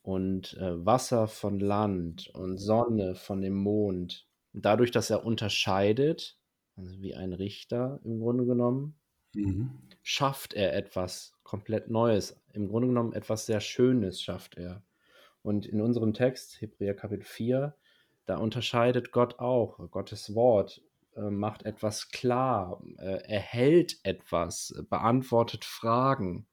und 0.03 0.55
äh, 0.55 0.85
Wasser 0.85 1.27
von 1.27 1.59
Land 1.59 2.29
und 2.35 2.59
Sonne 2.59 3.15
von 3.15 3.41
dem 3.41 3.55
Mond. 3.55 4.27
Und 4.53 4.65
dadurch, 4.65 4.91
dass 4.91 5.11
er 5.11 5.25
unterscheidet, 5.25 6.39
also 6.77 7.01
wie 7.01 7.15
ein 7.15 7.33
Richter 7.33 8.01
im 8.05 8.21
Grunde 8.21 8.45
genommen, 8.47 8.95
mhm. 9.35 9.79
schafft 10.03 10.55
er 10.55 10.75
etwas 10.75 11.33
komplett 11.43 11.91
Neues. 11.91 12.41
Im 12.53 12.69
Grunde 12.69 12.89
genommen 12.89 13.13
etwas 13.13 13.47
sehr 13.47 13.61
Schönes 13.61 14.23
schafft 14.23 14.57
er. 14.57 14.83
Und 15.47 15.65
in 15.65 15.81
unserem 15.81 16.13
Text, 16.13 16.61
Hebräer 16.61 16.95
Kapitel 16.95 17.23
4, 17.23 17.73
da 18.27 18.37
unterscheidet 18.39 19.13
Gott 19.13 19.39
auch, 19.39 19.79
Gottes 19.93 20.35
Wort 20.35 20.83
äh, 21.15 21.31
macht 21.31 21.65
etwas 21.65 22.09
klar, 22.09 22.83
äh, 22.99 23.23
erhält 23.29 24.01
etwas, 24.03 24.75
beantwortet 24.91 25.65
Fragen. 25.65 26.49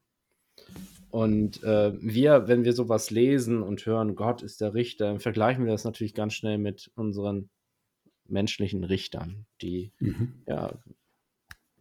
Und 1.10 1.60
äh, 1.64 1.92
wir, 2.00 2.46
wenn 2.46 2.62
wir 2.62 2.72
sowas 2.72 3.10
lesen 3.10 3.64
und 3.64 3.84
hören, 3.84 4.14
Gott 4.14 4.42
ist 4.42 4.60
der 4.60 4.74
Richter, 4.74 5.18
vergleichen 5.18 5.64
wir 5.64 5.72
das 5.72 5.82
natürlich 5.82 6.14
ganz 6.14 6.34
schnell 6.34 6.58
mit 6.58 6.92
unseren 6.94 7.50
menschlichen 8.28 8.84
Richtern, 8.84 9.44
die 9.60 9.90
mhm. 9.98 10.44
ja 10.46 10.72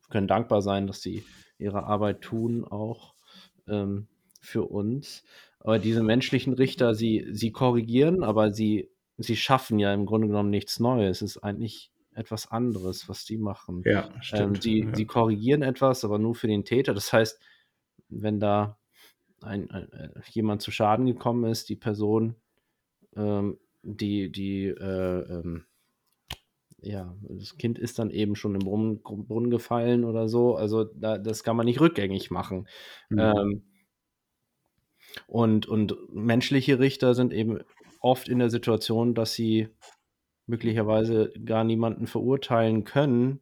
können 0.10 0.28
dankbar 0.28 0.64
sein, 0.64 0.88
dass 0.88 1.04
sie 1.04 1.24
ihre 1.60 1.84
Arbeit 1.84 2.22
tun, 2.22 2.64
auch 2.64 3.14
ähm, 3.68 4.08
für 4.42 4.64
uns. 4.64 5.24
Aber 5.64 5.80
diese 5.80 6.04
menschlichen 6.04 6.54
Richter, 6.54 6.94
sie, 6.94 7.26
sie 7.32 7.52
korrigieren, 7.52 8.24
aber 8.24 8.52
sie, 8.52 8.90
sie 9.18 9.38
schaffen 9.38 9.80
ja 9.80 9.94
im 9.94 10.06
Grunde 10.06 10.28
genommen 10.28 10.50
nichts 10.50 10.80
Neues. 10.80 11.22
Es 11.22 11.38
ist 11.38 11.44
eigentlich 11.44 11.92
etwas 12.14 12.52
anderes, 12.52 13.08
was 13.08 13.26
die 13.26 13.38
machen. 13.38 13.82
Ja, 13.86 14.06
ähm, 14.06 14.22
stimmt. 14.22 14.58
Ähm, 14.58 14.62
die, 14.62 14.80
ja. 14.80 14.92
die 14.92 15.06
korrigieren 15.06 15.62
etwas, 15.62 16.04
aber 16.04 16.20
nur 16.20 16.36
für 16.36 16.48
den 16.48 16.66
Täter. 16.66 16.94
Das 16.94 17.14
heißt, 17.14 17.40
wenn 18.10 18.42
da 18.42 18.78
ein, 19.42 19.72
ein, 19.72 19.92
äh, 19.94 20.10
jemand 20.32 20.62
zu 20.62 20.72
Schaden 20.72 21.06
gekommen 21.06 21.50
ist, 21.50 21.70
die 21.70 21.78
Person, 21.78 22.36
ähm, 23.16 23.58
die, 23.84 24.32
die, 24.32 24.66
äh, 24.66 25.20
ähm, 25.22 25.66
ja, 26.82 27.16
das 27.22 27.58
Kind 27.58 27.80
ist 27.80 28.00
dann 28.00 28.10
eben 28.10 28.36
schon 28.36 28.56
im 28.56 28.60
Brunnen, 28.60 29.02
Brunnen 29.02 29.50
gefallen 29.50 30.04
oder 30.04 30.28
so. 30.28 30.56
Also 30.56 30.84
da, 30.84 31.18
das 31.18 31.46
kann 31.46 31.56
man 31.56 31.66
nicht 31.66 31.80
rückgängig 31.80 32.32
machen. 32.32 32.68
Mhm. 33.10 33.20
Ähm, 33.20 33.64
und, 35.28 35.68
und 35.68 35.96
menschliche 36.14 36.80
Richter 36.80 37.14
sind 37.14 37.34
eben 37.34 37.60
oft 38.00 38.28
in 38.28 38.40
der 38.40 38.50
Situation, 38.50 39.14
dass 39.14 39.34
sie 39.34 39.70
möglicherweise 40.46 41.32
gar 41.46 41.64
niemanden 41.64 42.08
verurteilen 42.08 42.84
können, 42.84 43.40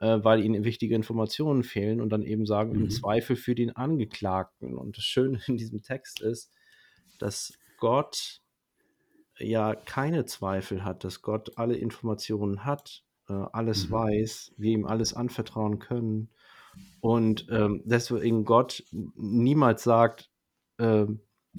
äh, 0.00 0.18
weil 0.22 0.44
ihnen 0.44 0.64
wichtige 0.64 0.94
Informationen 0.94 1.64
fehlen 1.64 2.00
und 2.00 2.10
dann 2.10 2.22
eben 2.22 2.46
sagen, 2.46 2.72
mhm. 2.72 2.82
im 2.82 2.90
Zweifel 2.90 3.36
für 3.36 3.54
den 3.54 3.74
Angeklagten. 3.74 4.76
Und 4.76 4.96
das 4.96 5.04
Schöne 5.04 5.40
in 5.46 5.56
diesem 5.56 5.82
Text 5.82 6.20
ist, 6.20 6.52
dass 7.18 7.52
Gott 7.78 8.40
ja 9.38 9.74
keine 9.74 10.24
Zweifel 10.24 10.84
hat, 10.84 11.04
dass 11.04 11.22
Gott 11.22 11.58
alle 11.58 11.76
Informationen 11.76 12.64
hat, 12.64 13.02
äh, 13.28 13.32
alles 13.32 13.88
mhm. 13.88 13.92
weiß, 13.92 14.54
wir 14.56 14.72
ihm 14.72 14.86
alles 14.86 15.14
anvertrauen 15.14 15.78
können. 15.78 16.30
Und 17.00 17.46
ähm, 17.50 17.82
deswegen 17.84 18.44
Gott 18.44 18.84
niemals 18.92 19.82
sagt, 19.82 20.30
äh, 20.78 21.06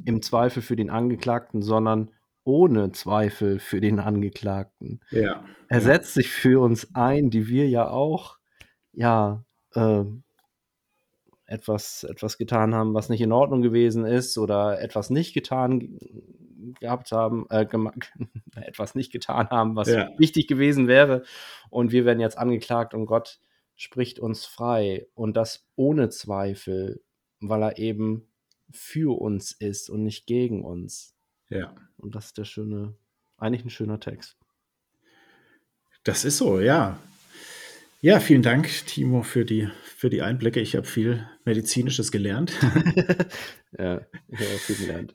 im 0.05 0.21
Zweifel 0.21 0.61
für 0.61 0.75
den 0.75 0.89
Angeklagten, 0.89 1.61
sondern 1.61 2.11
ohne 2.43 2.91
Zweifel 2.91 3.59
für 3.59 3.81
den 3.81 3.99
Angeklagten. 3.99 5.01
Ja. 5.11 5.43
Er 5.67 5.81
setzt 5.81 6.13
sich 6.13 6.29
für 6.29 6.61
uns 6.61 6.95
ein, 6.95 7.29
die 7.29 7.47
wir 7.47 7.67
ja 7.67 7.89
auch 7.89 8.37
ja, 8.93 9.43
äh, 9.73 10.03
etwas, 11.45 12.03
etwas 12.03 12.37
getan 12.37 12.75
haben, 12.75 12.93
was 12.93 13.09
nicht 13.09 13.21
in 13.21 13.31
Ordnung 13.31 13.61
gewesen 13.61 14.05
ist 14.05 14.37
oder 14.37 14.81
etwas 14.81 15.09
nicht 15.09 15.33
getan 15.33 15.97
gehabt 16.79 17.11
haben, 17.11 17.45
äh, 17.49 17.65
etwas 18.55 18.95
nicht 18.95 19.11
getan 19.11 19.49
haben, 19.49 19.75
was 19.75 19.89
ja. 19.89 20.09
wichtig 20.17 20.47
gewesen 20.47 20.87
wäre. 20.87 21.23
Und 21.69 21.91
wir 21.91 22.05
werden 22.05 22.19
jetzt 22.19 22.37
angeklagt 22.37 22.93
und 22.93 23.05
Gott 23.05 23.39
spricht 23.75 24.19
uns 24.19 24.45
frei. 24.45 25.07
Und 25.13 25.37
das 25.37 25.67
ohne 25.75 26.09
Zweifel, 26.09 27.01
weil 27.39 27.63
er 27.63 27.77
eben 27.77 28.26
für 28.71 29.19
uns 29.19 29.51
ist 29.51 29.89
und 29.89 30.03
nicht 30.03 30.25
gegen 30.25 30.63
uns. 30.63 31.15
Ja. 31.49 31.75
Und 31.97 32.15
das 32.15 32.27
ist 32.27 32.37
der 32.37 32.45
schöne, 32.45 32.95
eigentlich 33.37 33.65
ein 33.65 33.69
schöner 33.69 33.99
Text. 33.99 34.37
Das 36.03 36.25
ist 36.25 36.37
so, 36.37 36.59
ja. 36.59 36.99
Ja, 38.01 38.19
vielen 38.19 38.43
Dank, 38.43 38.69
Timo, 38.85 39.23
für 39.23 39.43
die, 39.43 39.69
für 39.83 40.09
die 40.09 40.21
Einblicke. 40.21 40.59
Ich 40.59 40.75
habe 40.75 40.85
viel 40.85 41.27
Medizinisches 41.45 42.11
gelernt. 42.11 42.53
ja, 43.77 44.01
ich 44.27 44.39
habe 44.39 44.49
auch 44.55 44.59
viel 44.59 44.75
gelernt. 44.75 45.13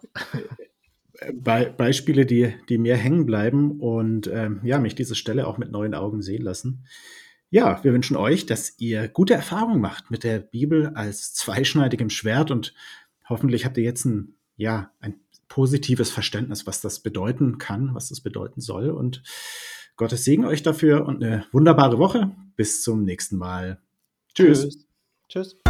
Be 1.33 1.73
Beispiele, 1.77 2.27
die, 2.27 2.55
die 2.69 2.79
mir 2.79 2.97
hängen 2.97 3.25
bleiben 3.25 3.81
und 3.81 4.27
ähm, 4.27 4.61
ja, 4.65 4.81
mich 4.81 4.97
diese 4.97 5.15
Stelle 5.15 5.47
auch 5.47 5.59
mit 5.59 5.71
neuen 5.71 5.95
Augen 5.95 6.21
sehen 6.21 6.43
lassen. 6.43 6.85
Ja, 7.51 7.85
wir 7.85 7.93
wünschen 7.93 8.17
euch, 8.17 8.47
dass 8.47 8.79
ihr 8.79 9.09
gute 9.09 9.35
Erfahrungen 9.35 9.81
macht 9.81 10.11
mit 10.11 10.25
der 10.25 10.38
Bibel 10.38 10.88
als 10.95 11.35
zweischneidigem 11.35 12.11
Schwert 12.11 12.51
und 12.51 12.75
hoffentlich 13.33 13.64
habt 13.64 13.77
ihr 13.77 13.85
jetzt 13.85 14.05
ein, 14.05 14.35
ja, 14.57 14.92
ein 15.01 15.14
positives 15.49 16.11
Verständnis, 16.11 16.66
was 16.66 16.81
das 16.81 17.01
bedeuten 17.01 17.59
kann, 17.59 17.95
was 17.95 18.09
das 18.09 18.21
bedeuten 18.21 18.61
soll. 18.61 18.90
Und 18.90 19.23
Gottes 19.97 20.25
Segen 20.25 20.45
euch 20.45 20.62
dafür 20.62 21.07
und 21.07 21.23
eine 21.23 21.45
wunderbare 21.53 21.99
Woche. 21.99 22.31
Bis 22.57 22.83
zum 22.83 23.05
nächsten 23.05 23.37
Mal. 23.37 23.81
Tschüss. 24.35 24.62
Tschüss. 24.62 24.87
Tschüss. 25.29 25.62